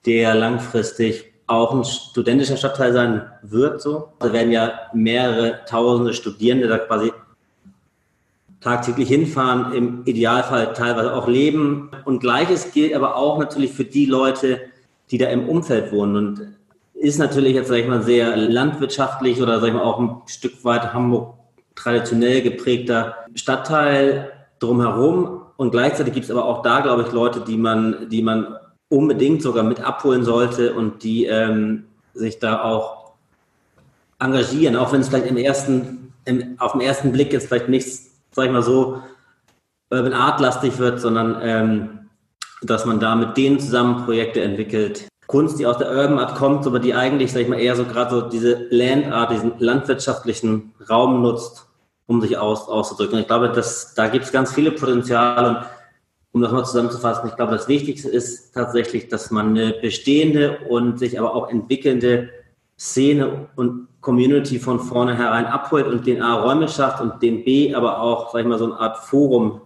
der 0.05 0.35
langfristig 0.35 1.33
auch 1.47 1.73
ein 1.73 1.83
studentischer 1.83 2.57
Stadtteil 2.57 2.93
sein 2.93 3.29
wird, 3.41 3.81
so. 3.81 4.09
Da 4.19 4.31
werden 4.31 4.51
ja 4.51 4.71
mehrere 4.93 5.65
tausende 5.65 6.13
Studierende 6.13 6.67
da 6.67 6.77
quasi 6.77 7.11
tagtäglich 8.63 9.09
hinfahren, 9.09 9.73
im 9.73 10.01
Idealfall 10.05 10.73
teilweise 10.73 11.13
auch 11.13 11.27
leben. 11.27 11.91
Und 12.05 12.19
gleiches 12.19 12.71
gilt 12.71 12.95
aber 12.95 13.17
auch 13.17 13.37
natürlich 13.37 13.73
für 13.73 13.83
die 13.83 14.05
Leute, 14.05 14.61
die 15.11 15.17
da 15.17 15.27
im 15.27 15.49
Umfeld 15.49 15.91
wohnen. 15.91 16.15
Und 16.15 16.47
ist 16.93 17.19
natürlich 17.19 17.53
jetzt, 17.53 17.67
sag 17.67 17.77
ich 17.77 17.87
mal, 17.87 18.01
sehr 18.01 18.37
landwirtschaftlich 18.37 19.41
oder, 19.41 19.59
sag 19.59 19.67
ich 19.67 19.73
mal, 19.73 19.83
auch 19.83 19.99
ein 19.99 20.21
Stück 20.27 20.63
weit 20.63 20.93
Hamburg 20.93 21.33
traditionell 21.75 22.41
geprägter 22.41 23.15
Stadtteil 23.35 24.31
drumherum. 24.59 25.41
Und 25.57 25.71
gleichzeitig 25.71 26.13
gibt 26.13 26.25
es 26.25 26.31
aber 26.31 26.45
auch 26.45 26.61
da, 26.61 26.79
glaube 26.79 27.03
ich, 27.03 27.11
Leute, 27.11 27.41
die 27.41 27.57
man, 27.57 28.07
die 28.09 28.21
man 28.21 28.55
unbedingt 28.87 29.41
sogar 29.41 29.63
mit 29.63 29.83
abholen 29.83 30.23
sollte 30.23 30.73
und 30.73 31.03
die 31.03 31.25
ähm, 31.25 31.85
sich 32.13 32.39
da 32.39 32.61
auch 32.61 33.11
engagieren, 34.19 34.77
auch 34.77 34.93
wenn 34.93 35.01
es 35.01 35.09
vielleicht 35.09 35.27
im 35.27 35.37
ersten, 35.37 36.13
im, 36.25 36.55
auf 36.59 36.71
den 36.71 36.81
ersten 36.81 37.11
Blick 37.11 37.33
jetzt 37.33 37.47
vielleicht 37.47 37.69
nichts 37.69 38.12
sag 38.33 38.45
ich 38.45 38.51
mal 38.51 38.63
so, 38.63 39.01
Urban 39.89 40.13
Art 40.13 40.39
lastig 40.39 40.77
wird, 40.79 40.99
sondern 40.99 41.37
ähm, 41.41 41.99
dass 42.61 42.85
man 42.85 42.99
da 42.99 43.15
mit 43.15 43.37
denen 43.37 43.59
zusammen 43.59 44.05
Projekte 44.05 44.41
entwickelt. 44.41 45.07
Kunst, 45.27 45.59
die 45.59 45.65
aus 45.65 45.77
der 45.77 45.89
Urban 45.89 46.19
Art 46.19 46.35
kommt, 46.35 46.65
aber 46.67 46.79
die 46.79 46.93
eigentlich, 46.93 47.31
sag 47.31 47.41
ich 47.41 47.47
mal, 47.47 47.59
eher 47.59 47.75
so 47.75 47.85
gerade 47.85 48.11
so 48.11 48.21
diese 48.21 48.67
Land 48.69 49.11
Art, 49.11 49.31
diesen 49.31 49.53
landwirtschaftlichen 49.59 50.73
Raum 50.89 51.21
nutzt, 51.21 51.67
um 52.07 52.21
sich 52.21 52.37
aus, 52.37 52.67
auszudrücken. 52.67 53.19
Ich 53.19 53.27
glaube, 53.27 53.49
dass, 53.49 53.93
da 53.93 54.07
gibt 54.07 54.25
es 54.25 54.31
ganz 54.31 54.53
viele 54.53 54.71
Potenziale. 54.71 55.65
Und 56.31 56.39
um 56.39 56.41
das 56.41 56.51
mal 56.51 56.65
zusammenzufassen, 56.65 57.29
ich 57.29 57.35
glaube, 57.35 57.53
das 57.53 57.67
Wichtigste 57.67 58.09
ist 58.09 58.53
tatsächlich, 58.53 59.07
dass 59.07 59.31
man 59.31 59.49
eine 59.49 59.73
bestehende 59.73 60.59
und 60.67 60.99
sich 60.99 61.19
aber 61.19 61.35
auch 61.35 61.49
entwickelnde 61.49 62.29
Szene 62.83 63.47
und 63.55 63.87
Community 64.01 64.59
von 64.59 64.81
vornherein 64.81 65.45
abholt 65.45 65.87
und 65.87 66.05
den 66.05 66.21
A 66.21 66.41
Räume 66.41 66.67
schafft 66.67 67.01
und 67.01 67.23
den 67.23 67.45
B 67.45 67.73
aber 67.73 68.01
auch, 68.01 68.33
sag 68.33 68.41
ich 68.41 68.47
mal, 68.47 68.59
so 68.59 68.65
eine 68.65 68.77
Art 68.77 68.97
Forum 68.97 69.61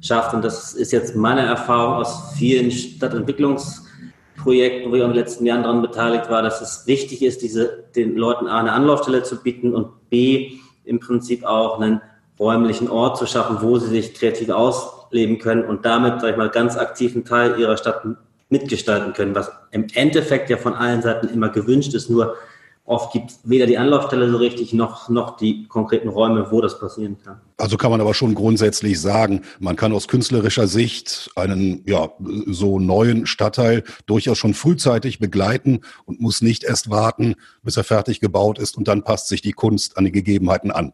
schafft. 0.00 0.32
Und 0.32 0.42
das 0.42 0.72
ist 0.72 0.90
jetzt 0.90 1.14
meine 1.14 1.42
Erfahrung 1.42 1.96
aus 1.96 2.32
vielen 2.38 2.70
Stadtentwicklungsprojekten, 2.70 4.90
wo 4.90 4.94
ich 4.94 5.02
in 5.02 5.08
den 5.08 5.14
letzten 5.14 5.44
Jahren 5.44 5.62
daran 5.62 5.82
beteiligt 5.82 6.30
war, 6.30 6.40
dass 6.40 6.62
es 6.62 6.86
wichtig 6.86 7.20
ist, 7.20 7.42
diese, 7.42 7.84
den 7.94 8.16
Leuten 8.16 8.46
A 8.46 8.60
eine 8.60 8.72
Anlaufstelle 8.72 9.22
zu 9.24 9.42
bieten 9.42 9.74
und 9.74 10.08
B 10.08 10.52
im 10.86 11.00
Prinzip 11.00 11.44
auch 11.44 11.78
einen 11.78 12.00
räumlichen 12.40 12.88
Ort 12.88 13.18
zu 13.18 13.26
schaffen, 13.26 13.58
wo 13.60 13.78
sie 13.78 13.88
sich 13.88 14.14
kreativ 14.14 14.48
ausleben 14.48 15.38
können 15.38 15.66
und 15.66 15.84
damit, 15.84 16.22
sag 16.22 16.30
ich 16.30 16.38
mal, 16.38 16.48
ganz 16.48 16.78
aktiven 16.78 17.26
Teil 17.26 17.60
ihrer 17.60 17.76
Stadt 17.76 18.06
mitgestalten 18.48 19.12
können, 19.12 19.34
was 19.34 19.52
im 19.70 19.86
Endeffekt 19.92 20.48
ja 20.48 20.56
von 20.56 20.72
allen 20.72 21.02
Seiten 21.02 21.28
immer 21.28 21.50
gewünscht 21.50 21.92
ist, 21.92 22.08
nur 22.08 22.36
oft 22.84 23.12
gibt 23.12 23.30
es 23.30 23.40
weder 23.44 23.66
die 23.66 23.78
Anlaufstelle 23.78 24.30
so 24.30 24.36
richtig 24.36 24.72
noch, 24.72 25.08
noch 25.08 25.36
die 25.36 25.66
konkreten 25.68 26.08
Räume, 26.08 26.50
wo 26.50 26.60
das 26.60 26.78
passieren 26.78 27.16
kann. 27.24 27.40
Also 27.56 27.76
kann 27.76 27.90
man 27.90 28.00
aber 28.00 28.14
schon 28.14 28.34
grundsätzlich 28.34 29.00
sagen, 29.00 29.42
man 29.58 29.76
kann 29.76 29.92
aus 29.92 30.06
künstlerischer 30.06 30.66
Sicht 30.66 31.30
einen 31.34 31.82
ja, 31.86 32.10
so 32.46 32.78
neuen 32.78 33.26
Stadtteil 33.26 33.84
durchaus 34.06 34.38
schon 34.38 34.54
frühzeitig 34.54 35.18
begleiten 35.18 35.80
und 36.04 36.20
muss 36.20 36.42
nicht 36.42 36.64
erst 36.64 36.90
warten, 36.90 37.36
bis 37.62 37.76
er 37.76 37.84
fertig 37.84 38.20
gebaut 38.20 38.58
ist 38.58 38.76
und 38.76 38.86
dann 38.86 39.02
passt 39.02 39.28
sich 39.28 39.40
die 39.40 39.52
Kunst 39.52 39.96
an 39.96 40.04
die 40.04 40.12
Gegebenheiten 40.12 40.70
an. 40.70 40.92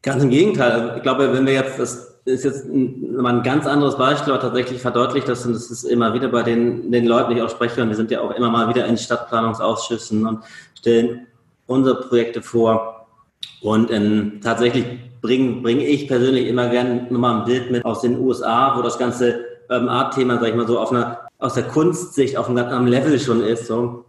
Ganz 0.00 0.22
im 0.22 0.30
Gegenteil. 0.30 0.94
Ich 0.96 1.02
glaube, 1.02 1.32
wenn 1.32 1.46
wir 1.46 1.54
jetzt, 1.54 1.78
das 1.78 2.13
ist 2.24 2.44
jetzt 2.44 2.64
ein, 2.66 3.18
ein 3.24 3.42
ganz 3.42 3.66
anderes 3.66 3.96
Beispiel, 3.96 4.32
aber 4.32 4.42
tatsächlich 4.42 4.80
verdeutlicht 4.80 5.28
das, 5.28 5.44
und 5.44 5.52
das 5.52 5.70
ist 5.70 5.84
immer 5.84 6.14
wieder 6.14 6.28
bei 6.28 6.42
den, 6.42 6.90
den 6.90 7.06
Leuten, 7.06 7.30
die 7.30 7.36
ich 7.36 7.42
auch 7.42 7.50
spreche, 7.50 7.82
und 7.82 7.88
wir 7.88 7.96
sind 7.96 8.10
ja 8.10 8.20
auch 8.22 8.34
immer 8.34 8.50
mal 8.50 8.68
wieder 8.68 8.86
in 8.86 8.96
Stadtplanungsausschüssen 8.96 10.26
und 10.26 10.44
stellen 10.78 11.26
unsere 11.66 12.00
Projekte 12.00 12.42
vor. 12.42 13.06
Und 13.60 13.90
ähm, 13.90 14.40
tatsächlich 14.42 14.84
bringe 15.20 15.62
bring 15.62 15.80
ich 15.80 16.08
persönlich 16.08 16.48
immer 16.48 16.68
gerne 16.68 17.06
nochmal 17.10 17.40
ein 17.40 17.44
Bild 17.44 17.70
mit 17.70 17.84
aus 17.84 18.02
den 18.02 18.18
USA, 18.18 18.76
wo 18.76 18.82
das 18.82 18.98
ganze 18.98 19.44
Urban 19.68 19.88
Art 19.88 20.14
Thema, 20.14 20.38
sag 20.38 20.48
ich 20.48 20.54
mal 20.54 20.66
so, 20.66 20.78
auf 20.78 20.92
einer, 20.92 21.20
aus 21.38 21.54
der 21.54 21.64
Kunstsicht 21.64 22.36
auf 22.36 22.46
einem 22.46 22.56
ganz 22.56 22.72
anderen 22.72 22.88
Level 22.88 23.18
schon 23.18 23.42
ist. 23.42 23.66
So. 23.66 24.04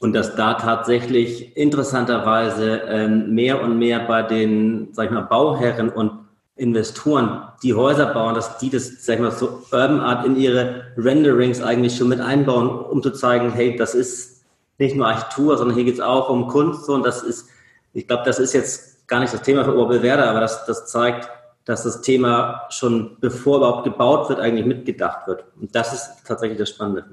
Und 0.00 0.12
dass 0.14 0.36
da 0.36 0.54
tatsächlich 0.54 1.56
interessanterweise 1.56 2.82
ähm, 2.86 3.34
mehr 3.34 3.62
und 3.62 3.78
mehr 3.78 4.00
bei 4.00 4.22
den, 4.22 4.88
sag 4.92 5.06
ich 5.06 5.10
mal, 5.10 5.22
Bauherren 5.22 5.90
und 5.90 6.27
Investoren, 6.58 7.48
die 7.62 7.72
Häuser 7.72 8.06
bauen, 8.06 8.34
dass 8.34 8.58
die 8.58 8.68
das, 8.68 9.04
sag 9.04 9.14
ich 9.14 9.20
mal, 9.20 9.30
so 9.30 9.62
Urban 9.70 10.00
Art 10.00 10.26
in 10.26 10.36
ihre 10.36 10.82
Renderings 10.96 11.62
eigentlich 11.62 11.96
schon 11.96 12.08
mit 12.08 12.20
einbauen, 12.20 12.68
um 12.68 13.02
zu 13.02 13.10
zeigen, 13.12 13.52
hey, 13.52 13.76
das 13.76 13.94
ist 13.94 14.44
nicht 14.76 14.96
nur 14.96 15.06
Architektur, 15.06 15.56
sondern 15.56 15.76
hier 15.76 15.84
geht 15.84 15.94
es 15.94 16.00
auch 16.00 16.28
um 16.28 16.48
Kunst. 16.48 16.88
Und 16.88 17.04
das 17.04 17.22
ist, 17.22 17.48
ich 17.92 18.06
glaube, 18.06 18.24
das 18.26 18.38
ist 18.38 18.52
jetzt 18.52 19.06
gar 19.06 19.20
nicht 19.20 19.32
das 19.32 19.42
Thema 19.42 19.64
für 19.64 19.74
Oberbelwerder, 19.76 20.28
aber 20.28 20.40
das, 20.40 20.66
das 20.66 20.86
zeigt, 20.86 21.28
dass 21.64 21.84
das 21.84 22.00
Thema 22.00 22.66
schon 22.70 23.16
bevor 23.20 23.58
überhaupt 23.58 23.84
gebaut 23.84 24.28
wird, 24.28 24.40
eigentlich 24.40 24.66
mitgedacht 24.66 25.26
wird. 25.26 25.44
Und 25.60 25.74
das 25.74 25.92
ist 25.92 26.26
tatsächlich 26.26 26.58
das 26.58 26.70
Spannende. 26.70 27.04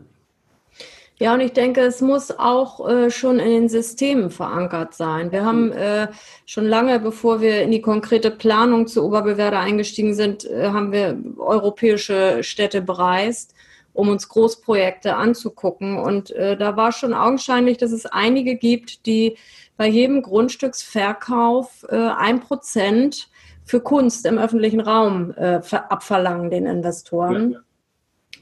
Ja, 1.17 1.33
und 1.33 1.39
ich 1.39 1.53
denke, 1.53 1.81
es 1.81 2.01
muss 2.01 2.31
auch 2.31 2.87
äh, 2.89 3.09
schon 3.09 3.39
in 3.39 3.49
den 3.49 3.69
Systemen 3.69 4.29
verankert 4.29 4.93
sein. 4.93 5.31
Wir 5.31 5.45
haben 5.45 5.71
äh, 5.71 6.09
schon 6.45 6.65
lange, 6.65 6.99
bevor 6.99 7.39
wir 7.39 7.61
in 7.61 7.71
die 7.71 7.81
konkrete 7.81 8.31
Planung 8.31 8.85
zu 8.87 9.05
Oberbewerder 9.05 9.59
eingestiegen 9.59 10.13
sind, 10.13 10.43
äh, 10.43 10.67
haben 10.71 10.91
wir 10.91 11.17
europäische 11.37 12.43
Städte 12.43 12.81
bereist, 12.81 13.55
um 13.93 14.09
uns 14.09 14.27
Großprojekte 14.27 15.15
anzugucken. 15.15 15.97
Und 15.97 16.31
äh, 16.31 16.57
da 16.57 16.75
war 16.75 16.91
schon 16.91 17.13
augenscheinlich, 17.13 17.77
dass 17.77 17.93
es 17.93 18.05
einige 18.05 18.55
gibt, 18.55 19.05
die 19.05 19.37
bei 19.77 19.87
jedem 19.87 20.21
Grundstücksverkauf 20.21 21.85
äh, 21.89 21.95
ein 21.95 22.41
Prozent 22.41 23.29
für 23.63 23.79
Kunst 23.79 24.25
im 24.25 24.37
öffentlichen 24.37 24.81
Raum 24.81 25.33
äh, 25.37 25.61
abverlangen 25.71 26.49
den 26.49 26.65
Investoren. 26.65 27.51
Ja. 27.53 27.59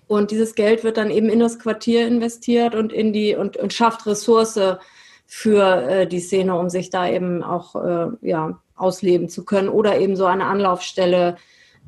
Und 0.07 0.31
dieses 0.31 0.55
Geld 0.55 0.83
wird 0.83 0.97
dann 0.97 1.09
eben 1.09 1.29
in 1.29 1.39
das 1.39 1.59
Quartier 1.59 2.07
investiert 2.07 2.75
und 2.75 2.91
in 2.91 3.13
die 3.13 3.35
und, 3.35 3.57
und 3.57 3.73
schafft 3.73 4.05
Ressource 4.05 4.59
für 5.25 5.81
äh, 5.87 6.07
die 6.07 6.19
Szene, 6.19 6.55
um 6.55 6.69
sich 6.69 6.89
da 6.89 7.07
eben 7.07 7.43
auch 7.43 7.75
äh, 7.75 8.07
ja, 8.21 8.59
ausleben 8.75 9.29
zu 9.29 9.45
können 9.45 9.69
oder 9.69 9.99
eben 9.99 10.15
so 10.15 10.25
eine 10.25 10.45
Anlaufstelle 10.45 11.37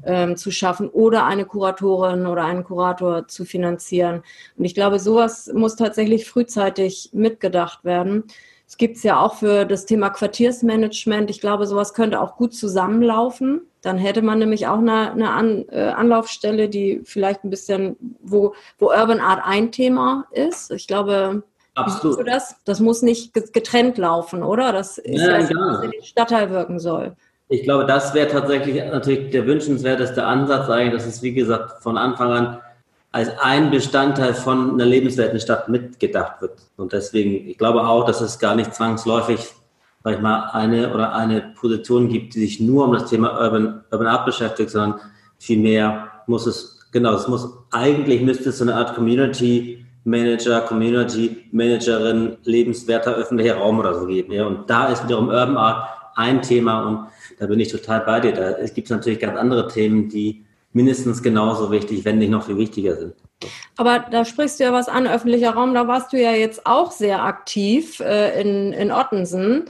ähm, 0.03 0.35
zu 0.35 0.51
schaffen 0.51 0.89
oder 0.89 1.25
eine 1.25 1.45
Kuratorin 1.45 2.25
oder 2.25 2.43
einen 2.43 2.63
Kurator 2.63 3.27
zu 3.27 3.45
finanzieren. 3.45 4.23
Und 4.57 4.65
ich 4.65 4.75
glaube, 4.75 4.99
sowas 4.99 5.51
muss 5.53 5.75
tatsächlich 5.75 6.27
frühzeitig 6.27 7.11
mitgedacht 7.13 7.83
werden. 7.83 8.23
Es 8.67 8.77
gibt 8.77 8.97
es 8.97 9.03
ja 9.03 9.19
auch 9.19 9.35
für 9.35 9.65
das 9.65 9.85
Thema 9.85 10.09
Quartiersmanagement. 10.09 11.29
Ich 11.29 11.39
glaube, 11.39 11.67
sowas 11.67 11.93
könnte 11.93 12.19
auch 12.19 12.35
gut 12.35 12.53
zusammenlaufen. 12.53 13.61
Dann 13.85 13.97
hätte 13.97 14.21
man 14.21 14.39
nämlich 14.39 14.65
auch 14.67 14.79
eine, 14.79 15.11
eine 15.11 15.29
An, 15.31 15.65
äh, 15.69 15.89
Anlaufstelle, 15.89 16.69
die 16.69 17.01
vielleicht 17.05 17.43
ein 17.43 17.51
bisschen, 17.51 18.17
wo, 18.21 18.55
wo 18.79 18.87
Urban 18.87 19.19
Art 19.19 19.41
ein 19.43 19.71
Thema 19.71 20.25
ist. 20.31 20.71
Ich 20.71 20.87
glaube, 20.87 21.43
Absolut. 21.75 22.17
Wie 22.17 22.23
du 22.23 22.29
das? 22.31 22.55
Das 22.63 22.79
muss 22.79 23.01
nicht 23.01 23.33
getrennt 23.33 23.97
laufen, 23.97 24.43
oder? 24.43 24.71
Das 24.71 24.97
ist 24.97 25.21
ja, 25.21 25.37
ja 25.37 25.49
was 25.49 25.83
in 25.83 25.91
den 25.91 26.03
Stadtteil 26.03 26.49
wirken 26.49 26.79
soll. 26.79 27.15
Ich 27.49 27.63
glaube, 27.63 27.85
das 27.85 28.13
wäre 28.13 28.29
tatsächlich 28.29 28.75
natürlich 28.75 29.29
der 29.31 29.45
wünschenswerteste 29.45 30.25
Ansatz 30.25 30.69
eigentlich, 30.69 30.93
dass 30.93 31.05
es, 31.05 31.21
wie 31.21 31.33
gesagt, 31.33 31.83
von 31.83 31.97
Anfang 31.97 32.31
an 32.31 32.59
als 33.11 33.29
ein 33.39 33.71
Bestandteil 33.71 34.33
von 34.33 34.73
einer 34.73 34.85
lebenswerten 34.85 35.39
Stadt 35.39 35.69
mitgedacht 35.69 36.41
wird. 36.41 36.59
Und 36.75 36.91
deswegen, 36.91 37.47
ich 37.49 37.57
glaube 37.57 37.85
auch, 37.87 38.05
dass 38.05 38.19
es 38.19 38.39
gar 38.39 38.55
nicht 38.55 38.73
zwangsläufig, 38.73 39.53
sag 40.05 40.17
ich 40.17 40.21
mal, 40.21 40.51
eine 40.51 40.93
oder 40.93 41.15
eine 41.15 41.53
Position 41.59 42.09
gibt, 42.09 42.35
die 42.35 42.41
sich 42.41 42.59
nur 42.59 42.85
um 42.85 42.93
das 42.93 43.09
Thema 43.09 43.41
Urban, 43.41 43.81
Urban 43.91 44.05
Art 44.05 44.27
beschäftigt, 44.27 44.69
sondern 44.69 45.01
vielmehr 45.39 46.11
muss 46.27 46.45
es, 46.45 46.87
genau, 46.91 47.15
es 47.15 47.27
muss, 47.27 47.49
eigentlich 47.71 48.21
müsste 48.21 48.49
es 48.49 48.59
so 48.59 48.65
eine 48.65 48.75
Art 48.75 48.93
Community 48.93 49.83
Manager, 50.03 50.61
Community 50.61 51.47
Managerin, 51.51 52.37
lebenswerter 52.43 53.15
öffentlicher 53.15 53.55
Raum 53.55 53.79
oder 53.79 53.99
so 53.99 54.05
geben. 54.05 54.31
Ja. 54.31 54.45
Und 54.45 54.69
da 54.69 54.89
ist 54.89 55.03
wiederum 55.05 55.29
Urban 55.29 55.57
Art 55.57 55.89
ein 56.15 56.43
Thema 56.43 56.87
und 56.87 57.07
da 57.39 57.47
bin 57.47 57.59
ich 57.59 57.69
total 57.69 58.01
bei 58.01 58.19
dir. 58.19 58.33
Da 58.33 58.51
gibt 58.67 58.85
es 58.85 58.91
natürlich 58.91 59.19
ganz 59.19 59.39
andere 59.39 59.67
Themen, 59.67 60.07
die 60.07 60.45
mindestens 60.71 61.23
genauso 61.23 61.71
wichtig, 61.71 62.05
wenn 62.05 62.19
nicht 62.19 62.29
noch 62.29 62.45
viel 62.45 62.57
wichtiger 62.57 62.95
sind. 62.95 63.15
Aber 63.75 64.05
da 64.11 64.23
sprichst 64.23 64.59
du 64.59 64.65
ja 64.65 64.71
was 64.71 64.87
an, 64.87 65.07
öffentlicher 65.07 65.51
Raum, 65.51 65.73
da 65.73 65.87
warst 65.87 66.13
du 66.13 66.21
ja 66.21 66.31
jetzt 66.31 66.65
auch 66.67 66.91
sehr 66.91 67.23
aktiv 67.23 67.99
äh, 67.99 68.39
in, 68.39 68.71
in 68.71 68.91
Ottensen. 68.91 69.65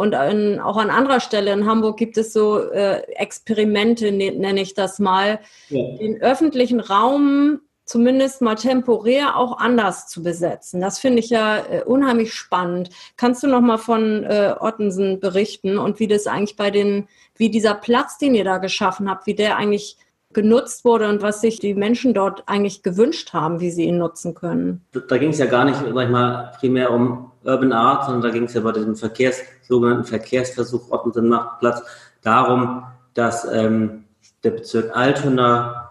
Und 0.00 0.14
in, 0.14 0.58
auch 0.60 0.78
an 0.78 0.88
anderer 0.88 1.20
Stelle 1.20 1.52
in 1.52 1.66
Hamburg 1.66 1.98
gibt 1.98 2.16
es 2.16 2.32
so 2.32 2.58
äh, 2.70 3.02
Experimente, 3.16 4.10
ne, 4.12 4.32
nenne 4.32 4.62
ich 4.62 4.72
das 4.72 4.98
mal, 4.98 5.40
ja. 5.68 5.96
den 5.98 6.22
öffentlichen 6.22 6.80
Raum 6.80 7.60
zumindest 7.84 8.40
mal 8.40 8.54
temporär 8.54 9.36
auch 9.36 9.58
anders 9.58 10.06
zu 10.06 10.22
besetzen. 10.22 10.80
Das 10.80 10.98
finde 10.98 11.18
ich 11.18 11.28
ja 11.28 11.58
äh, 11.58 11.82
unheimlich 11.84 12.32
spannend. 12.32 12.88
Kannst 13.18 13.42
du 13.42 13.46
noch 13.46 13.60
mal 13.60 13.76
von 13.76 14.24
äh, 14.24 14.54
Ottensen 14.58 15.20
berichten 15.20 15.76
und 15.76 15.98
wie 15.98 16.06
das 16.06 16.26
eigentlich 16.26 16.56
bei 16.56 16.70
den, 16.70 17.06
wie 17.36 17.50
dieser 17.50 17.74
Platz, 17.74 18.16
den 18.16 18.34
ihr 18.34 18.44
da 18.44 18.56
geschaffen 18.56 19.10
habt, 19.10 19.26
wie 19.26 19.34
der 19.34 19.56
eigentlich 19.58 19.98
genutzt 20.32 20.84
wurde 20.84 21.08
und 21.08 21.22
was 21.22 21.40
sich 21.40 21.58
die 21.58 21.74
Menschen 21.74 22.14
dort 22.14 22.44
eigentlich 22.46 22.82
gewünscht 22.82 23.32
haben, 23.32 23.60
wie 23.60 23.70
sie 23.70 23.84
ihn 23.84 23.98
nutzen 23.98 24.34
können. 24.34 24.84
Da 25.08 25.18
ging 25.18 25.30
es 25.30 25.38
ja 25.38 25.46
gar 25.46 25.64
nicht, 25.64 25.76
sag 25.76 25.86
ich 25.86 26.10
mal, 26.10 26.52
primär 26.58 26.92
um 26.92 27.32
Urban 27.44 27.72
Art, 27.72 28.04
sondern 28.04 28.22
da 28.22 28.30
ging 28.30 28.44
es 28.44 28.54
ja 28.54 28.60
bei 28.60 28.72
diesem 28.72 28.96
Verkehrs, 28.96 29.42
sogenannten 29.66 30.04
Verkehrsversuch 30.04 30.90
Ottensen 30.90 31.28
macht 31.28 31.58
Platz 31.60 31.82
darum, 32.22 32.84
dass 33.14 33.44
ähm, 33.50 34.04
der 34.44 34.50
Bezirk 34.50 34.96
Altona 34.96 35.90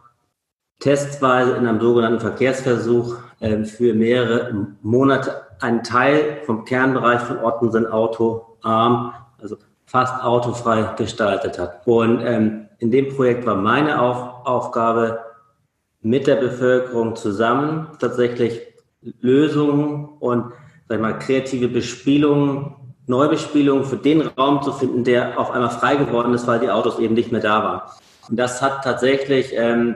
testweise 0.79 1.51
in 1.53 1.67
einem 1.67 1.81
sogenannten 1.81 2.19
Verkehrsversuch 2.19 3.17
ähm, 3.41 3.65
für 3.65 3.93
mehrere 3.93 4.67
Monate 4.81 5.41
einen 5.59 5.83
Teil 5.83 6.41
vom 6.45 6.63
Kernbereich 6.63 7.21
von 7.21 7.39
Ottensen 7.39 7.85
autoarm, 7.87 9.13
also 9.41 9.57
fast 9.85 10.23
autofrei 10.23 10.93
gestaltet 10.97 11.59
hat. 11.59 11.85
Und 11.85 12.21
ähm, 12.21 12.68
in 12.79 12.91
dem 12.91 13.15
Projekt 13.15 13.45
war 13.45 13.55
meine 13.55 14.01
Auf 14.01 14.45
Aufgabe, 14.45 15.19
mit 16.01 16.27
der 16.27 16.37
Bevölkerung 16.37 17.15
zusammen 17.15 17.89
tatsächlich 17.99 18.61
Lösungen 19.19 20.09
und 20.19 20.53
sag 20.87 20.95
ich 20.95 21.01
mal, 21.01 21.19
kreative 21.19 21.67
Bespielungen, 21.67 22.75
Neubespielungen 23.05 23.83
für 23.83 23.97
den 23.97 24.21
Raum 24.21 24.61
zu 24.61 24.71
finden, 24.71 25.03
der 25.03 25.39
auf 25.39 25.51
einmal 25.51 25.71
frei 25.71 25.95
geworden 25.95 26.33
ist, 26.33 26.47
weil 26.47 26.59
die 26.59 26.69
Autos 26.69 26.99
eben 26.99 27.15
nicht 27.15 27.31
mehr 27.31 27.41
da 27.41 27.63
waren. 27.63 27.81
Und 28.29 28.37
das 28.37 28.61
hat 28.61 28.83
tatsächlich 28.83 29.51
ähm, 29.53 29.95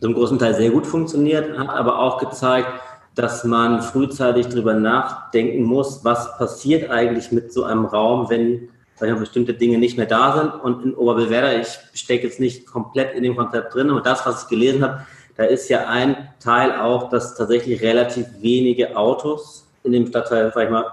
zum 0.00 0.12
großen 0.12 0.38
Teil 0.38 0.54
sehr 0.54 0.70
gut 0.70 0.86
funktioniert, 0.86 1.58
hat 1.58 1.70
aber 1.70 1.98
auch 1.98 2.18
gezeigt, 2.18 2.68
dass 3.14 3.44
man 3.44 3.80
frühzeitig 3.80 4.48
darüber 4.48 4.74
nachdenken 4.74 5.62
muss, 5.62 6.04
was 6.04 6.36
passiert 6.36 6.90
eigentlich 6.90 7.32
mit 7.32 7.52
so 7.52 7.64
einem 7.64 7.86
Raum, 7.86 8.28
wenn 8.28 8.68
sag 8.96 9.08
ich 9.08 9.14
mal, 9.14 9.20
bestimmte 9.20 9.54
Dinge 9.54 9.78
nicht 9.78 9.96
mehr 9.96 10.06
da 10.06 10.36
sind. 10.36 10.62
Und 10.62 10.84
in 10.84 10.94
Oberbelwerder, 10.94 11.60
ich 11.60 11.68
stecke 11.94 12.26
jetzt 12.26 12.40
nicht 12.40 12.66
komplett 12.66 13.14
in 13.14 13.22
dem 13.22 13.36
Konzept 13.36 13.74
drin, 13.74 13.90
aber 13.90 14.00
das, 14.00 14.26
was 14.26 14.44
ich 14.44 14.48
gelesen 14.48 14.82
habe, 14.82 15.06
da 15.36 15.44
ist 15.44 15.68
ja 15.68 15.86
ein 15.86 16.28
Teil 16.40 16.72
auch, 16.72 17.10
dass 17.10 17.34
tatsächlich 17.34 17.82
relativ 17.82 18.26
wenige 18.40 18.96
Autos 18.96 19.68
in 19.84 19.92
dem 19.92 20.06
Stadtteil, 20.06 20.50
sag 20.52 20.64
ich 20.64 20.70
mal, 20.70 20.84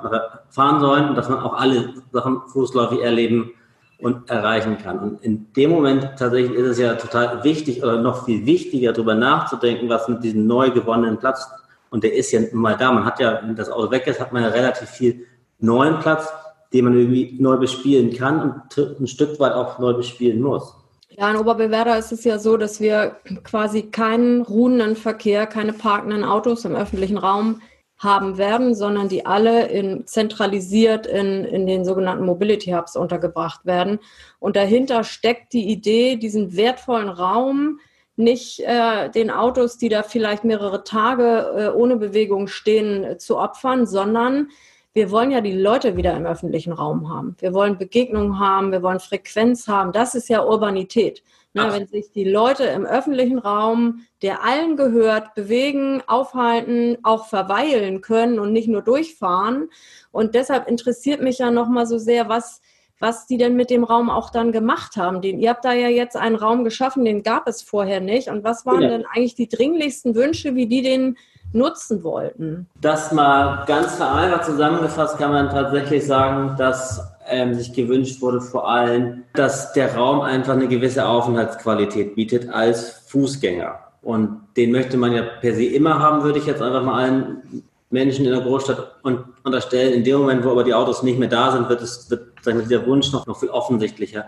fahren 0.50 0.80
sollen 0.80 1.10
und 1.10 1.16
dass 1.16 1.30
man 1.30 1.40
auch 1.40 1.54
alle 1.54 1.94
Sachen 2.12 2.42
fußläufig 2.48 3.02
erleben 3.02 3.52
und 4.00 4.30
erreichen 4.30 4.78
kann. 4.78 5.00
Und 5.00 5.24
in 5.24 5.52
dem 5.54 5.72
Moment 5.72 6.12
tatsächlich 6.20 6.52
ist 6.58 6.68
es 6.68 6.78
ja 6.78 6.96
total 6.96 7.44
wichtig 7.44 7.82
oder 7.82 8.02
noch 8.02 8.26
viel 8.26 8.46
wichtiger, 8.46 8.92
darüber 8.92 9.16
nachzudenken, 9.16 9.90
was 9.90 10.10
mit 10.10 10.24
diesem 10.24 10.46
neu 10.46 10.72
gewonnenen 10.72 11.18
Platz, 11.18 11.50
und 11.90 12.04
der 12.04 12.14
ist 12.14 12.32
ja 12.32 12.42
mal 12.52 12.76
da, 12.76 12.92
man 12.92 13.06
hat 13.06 13.20
ja, 13.20 13.40
wenn 13.42 13.56
das 13.56 13.70
Auto 13.70 13.92
weg 13.92 14.06
ist, 14.08 14.20
hat 14.20 14.34
man 14.34 14.44
ja 14.44 14.50
relativ 14.50 14.90
viel 14.90 15.26
neuen 15.60 16.00
Platz 16.00 16.34
den 16.74 16.86
man 16.86 16.98
irgendwie 16.98 17.36
neu 17.40 17.58
bespielen 17.58 18.14
kann 18.14 18.42
und 18.42 19.00
ein 19.00 19.08
Stück 19.08 19.40
weit 19.40 19.54
auch 19.54 19.80
neu 19.80 19.94
bespielen 19.94 20.42
muss. 20.42 20.76
Ja, 21.10 21.30
in 21.30 21.38
Oberbewerder 21.38 21.98
ist 21.98 22.12
es 22.12 22.24
ja 22.24 22.40
so, 22.40 22.58
dass 22.58 22.80
wir 22.82 23.18
quasi 23.44 23.84
keinen 23.84 24.42
ruhenden 24.42 24.96
Verkehr, 24.96 25.46
keine 25.46 25.74
parkenden 25.74 26.24
Autos 26.24 26.66
im 26.66 26.76
öffentlichen 26.76 27.20
Raum 27.20 27.62
haben 28.00 28.38
werden, 28.38 28.74
sondern 28.74 29.08
die 29.08 29.26
alle 29.26 29.68
in, 29.68 30.08
zentralisiert 30.08 31.06
in, 31.06 31.46
in 31.46 31.68
den 31.68 31.86
sogenannten 31.86 32.26
Mobility 32.26 32.72
Hubs 32.72 32.96
untergebracht 32.96 33.66
werden. 33.66 34.00
Und 34.40 34.56
dahinter 34.56 35.04
steckt 35.04 35.54
die 35.54 35.70
Idee, 35.70 36.18
diesen 36.18 36.56
wertvollen 36.56 37.10
Raum 37.10 37.80
nicht 38.16 38.60
äh, 38.60 39.10
den 39.10 39.32
Autos, 39.32 39.78
die 39.78 39.90
da 39.90 40.04
vielleicht 40.04 40.44
mehrere 40.44 40.84
Tage 40.84 41.54
äh, 41.56 41.68
ohne 41.70 41.96
Bewegung 41.96 42.48
stehen, 42.48 43.04
äh, 43.04 43.18
zu 43.18 43.38
opfern, 43.38 43.88
sondern 43.88 44.50
wir 44.94 45.10
wollen 45.10 45.32
ja 45.32 45.42
die 45.42 45.54
Leute 45.54 45.98
wieder 45.98 46.16
im 46.16 46.26
öffentlichen 46.26 46.72
Raum 46.72 47.10
haben. 47.10 47.36
Wir 47.40 47.54
wollen 47.54 47.78
Begegnungen 47.78 48.40
haben, 48.40 48.72
wir 48.72 48.84
wollen 48.84 49.00
Frequenz 49.00 49.68
haben. 49.68 49.92
Das 49.92 50.14
ist 50.14 50.30
ja 50.30 50.46
Urbanität. 50.46 51.24
Ne, 51.56 51.72
wenn 51.72 51.86
sich 51.86 52.12
die 52.12 52.24
Leute 52.24 52.64
im 52.64 52.84
öffentlichen 52.84 53.38
Raum, 53.38 54.06
der 54.24 54.44
allen 54.44 54.76
gehört, 54.76 55.36
bewegen, 55.36 56.02
aufhalten, 56.08 56.98
auch 57.04 57.28
verweilen 57.28 58.02
können 58.02 58.40
und 58.40 58.54
nicht 58.54 58.68
nur 58.68 58.82
durchfahren. 58.82 59.70
Und 60.12 60.34
deshalb 60.34 60.68
interessiert 60.68 61.22
mich 61.22 61.38
ja 61.38 61.52
nochmal 61.52 61.86
so 61.86 62.00
sehr, 62.00 62.28
was, 62.28 62.60
was 63.00 63.28
die 63.28 63.38
denn 63.38 63.56
mit 63.56 63.70
dem 63.70 63.84
Raum 63.84 64.10
auch 64.10 64.32
dann 64.32 64.52
gemacht 64.52 64.96
haben. 64.98 65.22
Den, 65.22 65.40
ihr 65.40 65.52
habt 65.52 65.64
da 65.64 65.74
ja 65.74 65.90
jetzt 65.90 66.18
einen 66.18 66.38
Raum 66.38 66.64
geschaffen, 66.64 67.06
den 67.06 67.22
gab 67.22 67.48
es 67.48 67.62
vorher 67.62 68.00
nicht. 68.00 68.30
Und 68.30 68.44
was 68.44 68.66
waren 68.66 68.82
ja. 68.82 68.90
denn 68.90 69.06
eigentlich 69.06 69.36
die 69.36 69.48
dringlichsten 69.48 70.16
Wünsche, 70.16 70.56
wie 70.56 70.66
die 70.66 70.82
den 70.82 71.18
nutzen 71.54 72.04
wollten? 72.04 72.68
Das 72.82 73.12
mal 73.12 73.64
ganz 73.66 73.96
vereinfacht 73.96 74.46
zusammengefasst 74.46 75.18
kann 75.18 75.32
man 75.32 75.50
tatsächlich 75.50 76.06
sagen, 76.06 76.56
dass 76.58 77.02
ähm, 77.28 77.54
sich 77.54 77.74
gewünscht 77.74 78.22
wurde, 78.22 78.42
vor 78.42 78.68
allem, 78.68 79.24
dass 79.34 79.74
der 79.74 79.96
Raum 79.96 80.22
einfach 80.22 80.54
eine 80.54 80.68
gewisse 80.68 81.08
Aufenthaltsqualität 81.08 82.16
bietet 82.16 82.50
als 82.50 83.04
Fußgänger. 83.08 83.80
Und 84.02 84.42
den 84.58 84.72
möchte 84.72 84.98
man 84.98 85.14
ja 85.14 85.24
per 85.24 85.56
se 85.56 85.64
immer 85.64 86.00
haben, 86.00 86.24
würde 86.24 86.40
ich 86.40 86.46
jetzt 86.46 86.62
einfach 86.62 86.84
mal 86.84 87.02
allen 87.02 87.64
Menschen 87.90 88.26
in 88.26 88.32
der 88.32 88.42
Großstadt 88.42 88.96
unterstellen. 89.44 89.94
In 89.94 90.04
dem 90.04 90.20
Moment, 90.20 90.44
wo 90.44 90.52
aber 90.52 90.64
die 90.64 90.74
Autos 90.74 91.04
nicht 91.04 91.20
mehr 91.20 91.30
da 91.30 91.52
sind, 91.52 91.70
wird, 91.70 91.82
es, 91.82 92.10
wird 92.10 92.34
dieser 92.46 92.86
Wunsch 92.86 93.12
noch, 93.14 93.26
noch 93.26 93.40
viel 93.40 93.50
offensichtlicher. 93.50 94.26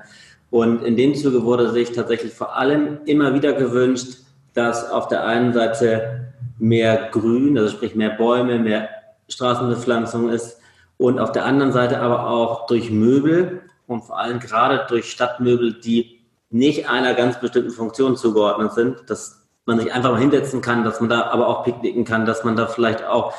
Und 0.50 0.84
in 0.84 0.96
dem 0.96 1.16
Zuge 1.16 1.44
wurde 1.44 1.72
sich 1.72 1.92
tatsächlich 1.92 2.34
vor 2.34 2.56
allem 2.56 3.00
immer 3.06 3.34
wieder 3.34 3.54
gewünscht, 3.54 4.20
dass 4.54 4.90
auf 4.90 5.10
der 5.10 5.26
einen 5.26 5.52
Seite 5.52 6.34
mehr 6.58 7.10
Grün, 7.12 7.58
also 7.58 7.76
sprich 7.76 7.96
mehr 7.96 8.12
Bäume, 8.12 8.60
mehr 8.60 8.90
Straßenbepflanzung 9.28 10.30
ist, 10.30 10.60
und 10.98 11.20
auf 11.20 11.32
der 11.32 11.46
anderen 11.46 11.74
Seite 11.74 12.00
aber 12.00 12.30
auch 12.30 12.68
durch 12.68 12.90
Möbel 12.90 13.62
und 13.88 14.04
vor 14.04 14.18
allem 14.18 14.40
gerade 14.40 14.86
durch 14.88 15.12
Stadtmöbel, 15.12 15.74
die 15.74 16.22
nicht 16.50 16.90
einer 16.90 17.14
ganz 17.16 17.40
bestimmten 17.40 17.72
Funktion 17.72 18.16
zugeordnet 18.16 18.74
sind, 18.74 19.10
dass 19.10 19.46
man 19.66 19.80
sich 19.80 19.94
einfach 19.94 20.12
mal 20.12 20.20
hinsetzen 20.20 20.62
kann, 20.62 20.84
dass 20.84 21.02
man 21.02 21.10
da 21.10 21.24
aber 21.32 21.48
auch 21.48 21.64
picknicken 21.64 22.06
kann, 22.06 22.26
dass 22.26 22.44
man 22.44 22.56
da 22.56 22.68
vielleicht 22.68 23.04
auch 23.04 23.34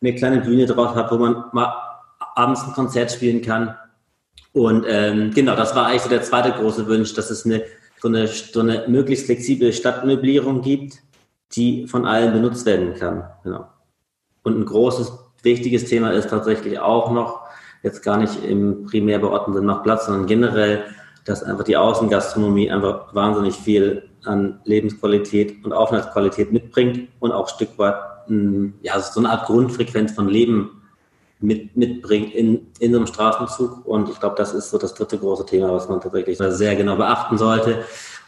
eine 0.00 0.14
kleine 0.14 0.40
Bühne 0.40 0.66
drauf 0.66 0.94
hat, 0.94 1.10
wo 1.10 1.16
man 1.16 1.44
mal 1.52 1.74
abends 2.34 2.62
ein 2.64 2.72
Konzert 2.72 3.12
spielen 3.12 3.42
kann. 3.42 3.76
Und 4.52 4.84
ähm, 4.88 5.32
genau, 5.34 5.54
das 5.54 5.74
war 5.74 5.86
eigentlich 5.86 6.02
so 6.02 6.08
der 6.08 6.22
zweite 6.22 6.52
große 6.52 6.88
Wunsch, 6.88 7.14
dass 7.14 7.30
es 7.30 7.44
eine 7.44 7.62
so, 8.00 8.08
eine 8.08 8.26
so 8.26 8.60
eine 8.60 8.84
möglichst 8.88 9.26
flexible 9.26 9.72
Stadtmöblierung 9.72 10.60
gibt, 10.62 10.98
die 11.54 11.86
von 11.86 12.06
allen 12.06 12.32
benutzt 12.32 12.66
werden 12.66 12.94
kann. 12.94 13.24
Genau. 13.44 13.66
Und 14.42 14.58
ein 14.58 14.64
großes 14.64 15.12
wichtiges 15.42 15.84
Thema 15.86 16.10
ist 16.12 16.30
tatsächlich 16.30 16.78
auch 16.78 17.10
noch, 17.10 17.40
jetzt 17.82 18.02
gar 18.02 18.16
nicht 18.16 18.44
im 18.44 18.84
primär 18.84 19.18
beordneten 19.18 19.66
nach 19.66 19.82
Platz, 19.82 20.06
sondern 20.06 20.26
generell, 20.26 20.84
dass 21.24 21.42
einfach 21.42 21.64
die 21.64 21.76
Außengastronomie 21.76 22.70
einfach 22.70 23.14
wahnsinnig 23.14 23.54
viel 23.54 24.08
an 24.24 24.60
Lebensqualität 24.64 25.64
und 25.64 25.72
Aufenthaltsqualität 25.72 26.52
mitbringt 26.52 27.08
und 27.20 27.32
auch 27.32 27.48
ein 27.48 27.54
Stück 27.54 27.76
weit 27.78 27.96
hm, 28.26 28.74
ja, 28.82 28.98
so 29.00 29.20
eine 29.20 29.30
Art 29.30 29.46
Grundfrequenz 29.46 30.12
von 30.12 30.28
Leben 30.28 30.82
mit, 31.40 31.76
mitbringt 31.76 32.34
in, 32.34 32.68
in 32.78 32.94
einem 32.94 33.06
Straßenzug. 33.06 33.84
Und 33.84 34.08
ich 34.08 34.20
glaube, 34.20 34.36
das 34.36 34.54
ist 34.54 34.70
so 34.70 34.78
das 34.78 34.94
dritte 34.94 35.18
große 35.18 35.46
Thema, 35.46 35.72
was 35.72 35.88
man 35.88 36.00
tatsächlich 36.00 36.38
sehr 36.38 36.76
genau 36.76 36.96
beachten 36.96 37.36
sollte. 37.36 37.84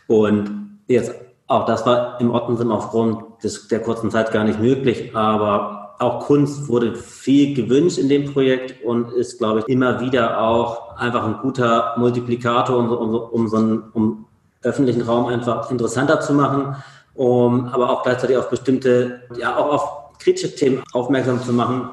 Und 0.08 0.78
jetzt 0.88 1.14
auch 1.46 1.66
das 1.66 1.84
war 1.84 2.20
im 2.20 2.30
Ottensim 2.30 2.70
aufgrund 2.70 3.42
des, 3.42 3.68
der 3.68 3.80
kurzen 3.80 4.10
Zeit 4.10 4.32
gar 4.32 4.44
nicht 4.44 4.60
möglich, 4.60 5.14
aber 5.14 5.94
auch 5.98 6.20
Kunst 6.26 6.68
wurde 6.68 6.94
viel 6.96 7.54
gewünscht 7.54 7.98
in 7.98 8.08
dem 8.08 8.32
Projekt 8.32 8.84
und 8.84 9.12
ist, 9.12 9.38
glaube 9.38 9.60
ich, 9.60 9.68
immer 9.68 10.00
wieder 10.00 10.40
auch 10.40 10.96
einfach 10.96 11.24
ein 11.24 11.38
guter 11.42 11.94
Multiplikator, 11.96 12.78
um, 12.78 12.90
um, 12.90 13.14
um 13.14 13.48
so 13.48 13.56
einen 13.56 13.84
um 13.92 14.26
öffentlichen 14.62 15.02
Raum 15.02 15.26
einfach 15.26 15.70
interessanter 15.70 16.20
zu 16.20 16.32
machen, 16.32 16.76
um 17.14 17.66
aber 17.68 17.90
auch 17.90 18.02
gleichzeitig 18.02 18.36
auf 18.36 18.50
bestimmte, 18.50 19.22
ja, 19.36 19.56
auch 19.56 19.72
auf 19.72 20.18
kritische 20.18 20.54
Themen 20.54 20.82
aufmerksam 20.92 21.40
zu 21.42 21.52
machen. 21.52 21.90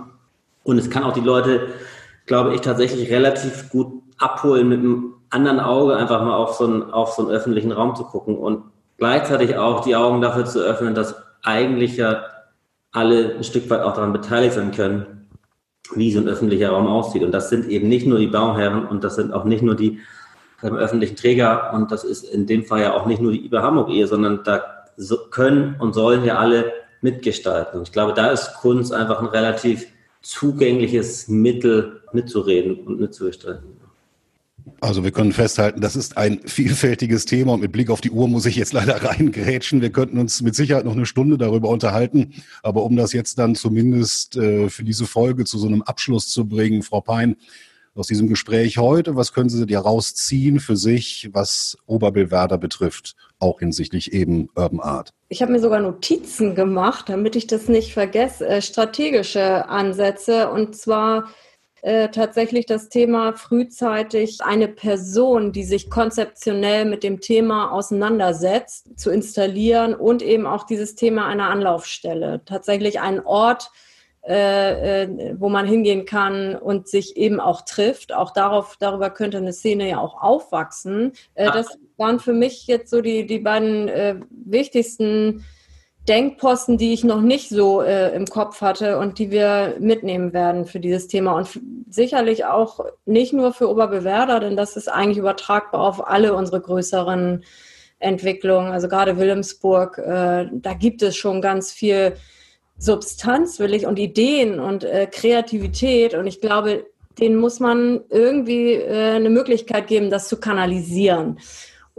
Und 0.64 0.78
es 0.78 0.90
kann 0.90 1.04
auch 1.04 1.14
die 1.14 1.20
Leute, 1.20 1.68
glaube 2.26 2.56
ich, 2.56 2.62
tatsächlich 2.62 3.12
relativ 3.12 3.70
gut 3.70 4.02
abholen, 4.18 4.70
mit 4.70 4.80
einem 4.80 5.16
anderen 5.30 5.60
Auge 5.60 5.96
einfach 5.96 6.24
mal 6.24 6.36
auf 6.36 6.54
so 6.54 6.66
einen, 6.66 6.92
auf 6.92 7.14
so 7.14 7.24
einen 7.24 7.32
öffentlichen 7.32 7.72
Raum 7.72 7.96
zu 7.96 8.04
gucken 8.04 8.38
und 8.38 8.64
gleichzeitig 9.02 9.58
auch 9.58 9.84
die 9.84 9.96
Augen 9.96 10.22
dafür 10.22 10.46
zu 10.46 10.60
öffnen, 10.60 10.94
dass 10.94 11.16
eigentlich 11.42 11.98
ja 11.98 12.24
alle 12.92 13.36
ein 13.36 13.44
Stück 13.44 13.68
weit 13.72 13.82
auch 13.82 13.96
daran 13.96 14.14
beteiligt 14.14 14.54
sein 14.54 14.72
können, 14.72 15.28
wie 15.96 16.12
so 16.12 16.20
ein 16.20 16.28
öffentlicher 16.28 16.70
Raum 16.70 16.86
aussieht. 16.86 17.24
Und 17.24 17.32
das 17.32 17.50
sind 17.50 17.68
eben 17.68 17.90
nicht 17.90 18.06
nur 18.06 18.20
die 18.20 18.28
Bauherren 18.28 18.86
und 18.86 19.04
das 19.04 19.16
sind 19.16 19.34
auch 19.34 19.44
nicht 19.44 19.64
nur 19.64 19.74
die 19.74 19.98
ähm, 20.62 20.76
öffentlichen 20.76 21.16
Träger 21.16 21.74
und 21.74 21.92
das 21.92 22.04
ist 22.04 22.26
in 22.26 22.46
dem 22.46 22.64
Fall 22.64 22.82
ja 22.82 22.94
auch 22.94 23.08
nicht 23.08 23.24
nur 23.24 23.32
die 23.32 23.44
IBA 23.44 23.64
Hamburg 23.64 23.90
Ehe, 23.90 24.06
sondern 24.06 24.44
da 24.44 24.86
so 24.98 25.18
können 25.32 25.78
und 25.80 25.94
sollen 25.94 26.24
ja 26.24 26.38
alle 26.38 26.72
mitgestalten. 27.02 27.80
Und 27.80 27.88
ich 27.88 27.94
glaube, 27.94 28.14
da 28.14 28.30
ist 28.30 28.54
Kunst 28.62 28.94
einfach 28.94 29.20
ein 29.20 29.26
relativ 29.26 29.88
zugängliches 30.22 31.28
Mittel 31.28 32.04
mitzureden 32.14 32.86
und 32.86 33.00
mitzugestalten. 33.00 33.81
Also 34.80 35.04
wir 35.04 35.12
können 35.12 35.32
festhalten, 35.32 35.82
das 35.82 35.96
ist 35.96 36.18
ein 36.18 36.40
vielfältiges 36.46 37.26
Thema 37.26 37.54
und 37.54 37.62
mit 37.62 37.72
Blick 37.72 37.90
auf 37.90 38.02
die 38.02 38.12
Uhr 38.12 38.28
muss 38.28 38.46
ich 38.46 38.56
jetzt 38.56 38.74
leider 38.74 38.96
reingrätschen. 39.04 39.82
Wir 39.82 39.92
könnten 39.92 40.18
uns 40.18 40.42
mit 40.42 40.56
Sicherheit 40.56 40.86
noch 40.86 40.96
eine 40.96 41.06
Stunde 41.06 41.38
darüber 41.38 41.70
unterhalten, 41.70 42.34
aber 42.64 42.84
um 42.84 42.96
das 42.96 43.14
jetzt 43.14 43.38
dann 43.38 43.56
zumindest 43.56 44.38
äh, 44.38 44.70
für 44.70 44.84
diese 44.84 45.06
Folge 45.06 45.46
zu 45.46 45.58
so 45.58 45.68
einem 45.68 45.82
Abschluss 45.82 46.30
zu 46.30 46.48
bringen, 46.48 46.82
Frau 46.82 47.02
Pein, 47.02 47.36
aus 47.94 48.08
diesem 48.08 48.28
Gespräch 48.28 48.78
heute, 48.78 49.16
was 49.16 49.34
können 49.34 49.50
Sie 49.50 49.66
dir 49.66 49.80
rausziehen 49.80 50.60
für 50.60 50.78
sich, 50.78 51.30
was 51.34 51.78
Oberbillwerder 51.86 52.58
betrifft, 52.58 53.16
auch 53.40 53.60
hinsichtlich 53.60 54.14
eben 54.14 54.50
Urban 54.56 54.80
Art? 54.80 55.14
Ich 55.28 55.42
habe 55.42 55.52
mir 55.52 55.60
sogar 55.60 55.82
Notizen 55.82 56.56
gemacht, 56.56 57.10
damit 57.10 57.36
ich 57.36 57.48
das 57.48 57.68
nicht 57.68 57.94
vergesse, 57.94 58.48
äh, 58.48 58.62
strategische 58.62 59.68
Ansätze 59.68 60.50
und 60.50 60.76
zwar 60.76 61.30
äh, 61.82 62.10
tatsächlich 62.10 62.68
das 62.68 62.90
Thema 62.90 63.34
frühzeitig 63.34 64.42
eine 64.42 64.68
Person, 64.68 65.52
die 65.52 65.64
sich 65.64 65.90
konzeptionell 65.90 66.86
mit 66.86 67.04
dem 67.04 67.22
Thema 67.22 67.72
auseinandersetzt, 67.72 69.00
zu 69.00 69.10
installieren 69.10 69.96
und 69.96 70.22
eben 70.22 70.46
auch 70.46 70.66
dieses 70.66 70.96
Thema 70.96 71.26
einer 71.26 71.50
Anlaufstelle. 71.50 72.42
Tatsächlich 72.46 73.00
ein 73.00 73.26
Ort, 73.26 73.72
äh, 74.24 75.02
äh, 75.02 75.36
wo 75.40 75.50
man 75.50 75.66
hingehen 75.66 76.06
kann 76.06 76.56
und 76.56 76.88
sich 76.88 77.18
eben 77.18 77.40
auch 77.40 77.62
trifft. 77.62 78.14
Auch 78.14 78.30
darauf, 78.30 78.78
darüber 78.80 79.10
könnte 79.10 79.38
eine 79.38 79.52
Szene 79.52 79.90
ja 79.90 80.00
auch 80.00 80.22
aufwachsen. 80.22 81.14
Äh, 81.34 81.46
das 81.52 81.80
waren 81.98 82.20
für 82.20 82.34
mich 82.34 82.68
jetzt 82.68 82.92
so 82.92 83.02
die, 83.02 83.26
die 83.26 83.40
beiden 83.40 83.88
äh, 83.88 84.18
wichtigsten 84.30 85.44
Denkposten, 86.08 86.78
die 86.78 86.94
ich 86.94 87.04
noch 87.04 87.22
nicht 87.22 87.50
so 87.50 87.82
äh, 87.82 88.16
im 88.16 88.26
Kopf 88.26 88.62
hatte 88.62 88.98
und 88.98 89.20
die 89.20 89.30
wir 89.30 89.76
mitnehmen 89.80 90.34
werden 90.34 90.66
für 90.66 90.80
dieses 90.80 91.08
Thema 91.08 91.34
und 91.34 91.60
sicherlich 91.90 92.46
auch 92.46 92.80
nicht 93.06 93.34
nur 93.34 93.54
für 93.54 93.70
Oberbewerder, 93.70 94.40
denn 94.40 94.58
das 94.58 94.78
ist 94.78 94.88
eigentlich 94.88 95.20
übertragbar 95.20 95.82
auf 95.82 96.08
alle 96.08 96.34
unsere 96.34 96.60
größeren 96.60 97.44
Entwicklungen. 98.00 98.72
Also 98.72 98.88
gerade 98.88 99.18
Wilhelmsburg, 99.18 100.00
äh, 100.00 100.48
da 100.52 100.74
gibt 100.74 101.04
es 101.04 101.16
schon 101.16 101.40
ganz 101.40 101.72
viel 101.72 102.14
Substanz, 102.80 103.60
will 103.60 103.76
ich, 103.76 103.86
und 103.86 104.00
Ideen 104.00 104.60
und 104.60 104.84
äh, 104.84 105.06
Kreativität 105.06 106.16
und 106.16 106.26
ich 106.26 106.42
glaube, 106.42 106.86
denen 107.20 107.36
muss 107.36 107.60
man 107.60 108.02
irgendwie 108.10 108.74
äh, 108.74 109.16
eine 109.16 109.30
Möglichkeit 109.30 109.86
geben, 109.86 110.10
das 110.10 110.28
zu 110.28 110.40
kanalisieren. 110.40 111.38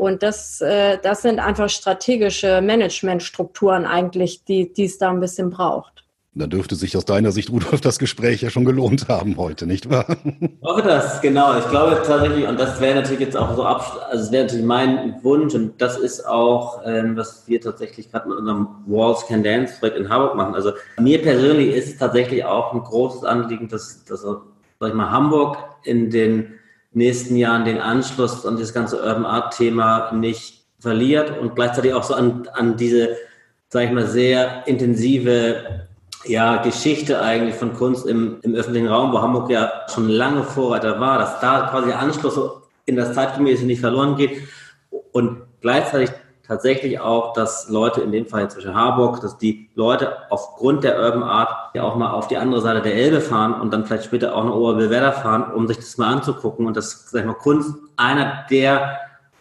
Und 0.03 0.25
das, 0.25 0.61
äh, 0.61 0.99
das 1.01 1.23
sind 1.23 1.39
einfach 1.39 1.71
strategische 1.71 2.61
Managementstrukturen 2.61 3.87
eigentlich, 3.87 4.43
die, 4.43 4.73
es 4.77 4.99
da 4.99 5.11
ein 5.11 5.21
bisschen 5.21 5.51
braucht. 5.51 6.05
Da 6.35 6.49
dürfte 6.49 6.75
sich 6.75 6.97
aus 6.97 7.05
deiner 7.05 7.31
Sicht, 7.31 7.51
Rudolf, 7.51 7.81
das 7.81 8.01
Gespräch 8.01 8.43
ja 8.43 8.51
schon 8.51 8.65
gelohnt 8.65 9.07
haben 9.09 9.37
heute, 9.37 9.65
nicht 9.65 9.89
wahr? 9.89 10.07
Ich 10.25 10.51
hoffe 10.61 10.83
das, 10.83 11.21
genau. 11.21 11.57
Ich 11.57 11.69
glaube 11.71 12.03
tatsächlich, 12.05 12.49
und 12.49 12.59
das 12.59 12.81
wäre 12.81 12.97
natürlich 12.97 13.21
jetzt 13.21 13.37
auch 13.37 13.55
so, 13.55 13.63
ab, 13.63 14.09
also 14.11 14.25
es 14.25 14.33
wäre 14.33 14.43
natürlich 14.47 14.67
mein 14.67 15.23
Wunsch, 15.23 15.55
und 15.55 15.81
das 15.81 15.97
ist 15.97 16.27
auch, 16.27 16.83
ähm, 16.85 17.17
was 17.17 17.47
wir 17.47 17.61
tatsächlich 17.61 18.11
gerade 18.11 18.29
mit 18.29 18.39
unserem 18.39 18.67
Walls 18.87 19.25
Can 19.29 19.45
Dance 19.45 19.75
Projekt 19.79 19.99
in 19.99 20.09
Hamburg 20.09 20.35
machen. 20.35 20.57
Also 20.57 20.73
mir 20.99 21.23
persönlich 21.23 21.77
ist 21.77 21.91
es 21.91 21.99
tatsächlich 21.99 22.45
auch 22.45 22.73
ein 22.73 22.81
großes 22.81 23.23
Anliegen, 23.23 23.69
dass, 23.69 24.05
dass 24.05 24.23
sag 24.23 24.43
ich 24.81 24.95
mal, 24.95 25.13
Hamburg 25.13 25.59
in 25.85 26.11
den 26.11 26.59
nächsten 26.95 27.37
Jahren 27.37 27.65
den 27.65 27.79
Anschluss 27.79 28.45
an 28.47 28.57
das 28.57 28.73
ganze 28.75 28.99
Urban 28.99 29.25
Art 29.25 29.57
Thema 29.57 30.13
nicht 30.13 30.65
verliert 30.79 31.39
und 31.39 31.55
gleichzeitig 31.55 31.95
auch 31.95 32.03
so 32.03 32.15
an, 32.15 32.49
an 32.53 32.77
diese, 32.77 33.17
sage 33.69 33.87
ich 33.87 33.93
mal, 33.93 34.07
sehr 34.07 34.67
intensive 34.67 35.87
ja, 36.25 36.63
Geschichte 36.63 37.21
eigentlich 37.21 37.55
von 37.55 37.73
Kunst 37.73 38.07
im, 38.07 38.39
im 38.43 38.55
öffentlichen 38.55 38.89
Raum, 38.89 39.13
wo 39.13 39.21
Hamburg 39.21 39.51
ja 39.51 39.73
schon 39.93 40.09
lange 40.09 40.45
Vorreiter 40.45 41.01
war, 41.01 41.19
dass 41.19 41.41
da 41.41 41.69
quasi 41.71 41.89
der 41.89 41.99
Anschluss 41.99 42.39
in 42.87 42.97
das 42.97 43.15
Zeitgemäße 43.15 43.65
nicht 43.65 43.81
verloren 43.81 44.17
geht 44.17 44.43
und 45.13 45.43
gleichzeitig 45.61 46.11
tatsächlich 46.47 47.01
auch, 47.01 47.33
dass 47.33 47.69
Leute, 47.69 48.01
in 48.01 48.13
dem 48.13 48.27
Fall 48.27 48.51
zwischen 48.51 48.75
Harburg, 48.75 49.21
dass 49.21 49.39
die 49.39 49.71
Leute 49.75 50.31
aufgrund 50.31 50.85
der 50.85 51.01
Urban 51.01 51.23
Art 51.23 51.75
ja 51.75 51.83
auch 51.83 51.97
mal 51.97 52.13
auf 52.13 52.29
die 52.29 52.37
andere 52.37 52.61
Seite 52.61 52.83
der 52.83 52.95
Elbe 52.95 53.21
fahren 53.21 53.61
und 53.61 53.73
dann 53.73 53.87
vielleicht 53.87 54.05
später 54.05 54.35
auch 54.35 54.45
nach 54.45 54.53
Oberbillwerder 54.53 55.13
fahren, 55.13 55.53
um 55.55 55.67
sich 55.67 55.77
das 55.77 55.99
mal 55.99 56.13
anzugucken 56.13 56.67
und 56.67 56.77
dass, 56.77 57.11
sag 57.11 57.21
ich 57.21 57.27
mal, 57.27 57.35
Kunst 57.35 57.75
einer 57.97 58.45
der 58.51 58.99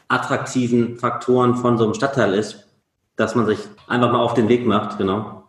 attraktiven 0.07 0.97
Faktoren 0.97 1.55
von 1.55 1.77
so 1.77 1.85
einem 1.85 1.93
Stadtteil 1.93 2.33
ist, 2.33 2.67
dass 3.15 3.35
man 3.35 3.45
sich 3.45 3.59
einfach 3.87 4.11
mal 4.11 4.19
auf 4.19 4.33
den 4.33 4.49
Weg 4.49 4.65
macht, 4.65 4.97
genau. 4.97 5.43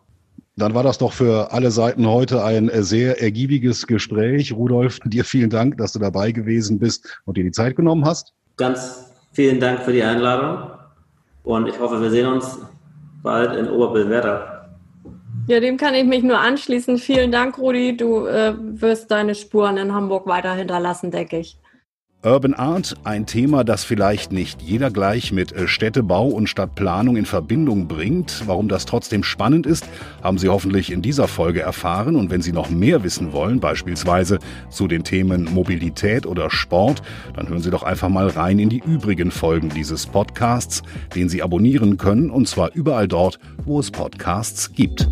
Dann 0.55 0.75
war 0.75 0.83
das 0.83 0.99
doch 0.99 1.11
für 1.11 1.51
alle 1.51 1.71
Seiten 1.71 2.07
heute 2.07 2.43
ein 2.43 2.69
sehr 2.83 3.19
ergiebiges 3.21 3.87
Gespräch. 3.87 4.53
Rudolf, 4.53 4.99
dir 5.03 5.25
vielen 5.25 5.49
Dank, 5.49 5.77
dass 5.77 5.93
du 5.93 5.99
dabei 5.99 6.31
gewesen 6.31 6.77
bist 6.77 7.19
und 7.25 7.37
dir 7.37 7.43
die 7.43 7.51
Zeit 7.51 7.75
genommen 7.75 8.05
hast. 8.05 8.33
Ganz 8.57 9.11
vielen 9.31 9.59
Dank 9.59 9.81
für 9.81 9.91
die 9.91 10.03
Einladung 10.03 10.69
und 11.43 11.67
ich 11.67 11.79
hoffe, 11.79 12.01
wir 12.01 12.09
sehen 12.09 12.27
uns 12.27 12.59
bald 13.21 13.55
in 13.55 13.69
Oberbillwerder. 13.69 14.69
Ja, 15.47 15.59
dem 15.59 15.75
kann 15.77 15.93
ich 15.93 16.05
mich 16.05 16.23
nur 16.23 16.39
anschließen. 16.39 16.97
Vielen 16.97 17.31
Dank, 17.31 17.57
Rudi. 17.57 17.97
Du 17.97 18.25
äh, 18.25 18.53
wirst 18.57 19.11
deine 19.11 19.35
Spuren 19.35 19.75
in 19.77 19.93
Hamburg 19.93 20.25
weiter 20.25 20.53
hinterlassen, 20.53 21.11
denke 21.11 21.39
ich. 21.39 21.57
Urban 22.25 22.53
Art, 22.53 22.95
ein 23.03 23.25
Thema, 23.25 23.65
das 23.65 23.83
vielleicht 23.83 24.31
nicht 24.31 24.61
jeder 24.61 24.91
gleich 24.91 25.33
mit 25.33 25.51
äh, 25.51 25.67
Städtebau 25.67 26.29
und 26.29 26.47
Stadtplanung 26.47 27.17
in 27.17 27.25
Verbindung 27.25 27.89
bringt. 27.89 28.43
Warum 28.45 28.69
das 28.69 28.85
trotzdem 28.85 29.23
spannend 29.23 29.65
ist, 29.65 29.85
haben 30.23 30.37
Sie 30.37 30.47
hoffentlich 30.47 30.89
in 30.89 31.01
dieser 31.01 31.27
Folge 31.27 31.59
erfahren. 31.59 32.15
Und 32.15 32.29
wenn 32.29 32.41
Sie 32.41 32.53
noch 32.53 32.69
mehr 32.69 33.03
wissen 33.03 33.33
wollen, 33.33 33.59
beispielsweise 33.59 34.39
zu 34.69 34.87
den 34.87 35.03
Themen 35.03 35.53
Mobilität 35.53 36.25
oder 36.25 36.49
Sport, 36.49 37.01
dann 37.35 37.49
hören 37.49 37.61
Sie 37.61 37.71
doch 37.71 37.83
einfach 37.83 38.07
mal 38.07 38.29
rein 38.29 38.57
in 38.57 38.69
die 38.69 38.81
übrigen 38.85 39.29
Folgen 39.29 39.67
dieses 39.67 40.07
Podcasts, 40.07 40.81
den 41.15 41.27
Sie 41.27 41.43
abonnieren 41.43 41.97
können, 41.97 42.29
und 42.29 42.47
zwar 42.47 42.73
überall 42.73 43.09
dort, 43.09 43.37
wo 43.65 43.81
es 43.81 43.91
Podcasts 43.91 44.71
gibt. 44.71 45.09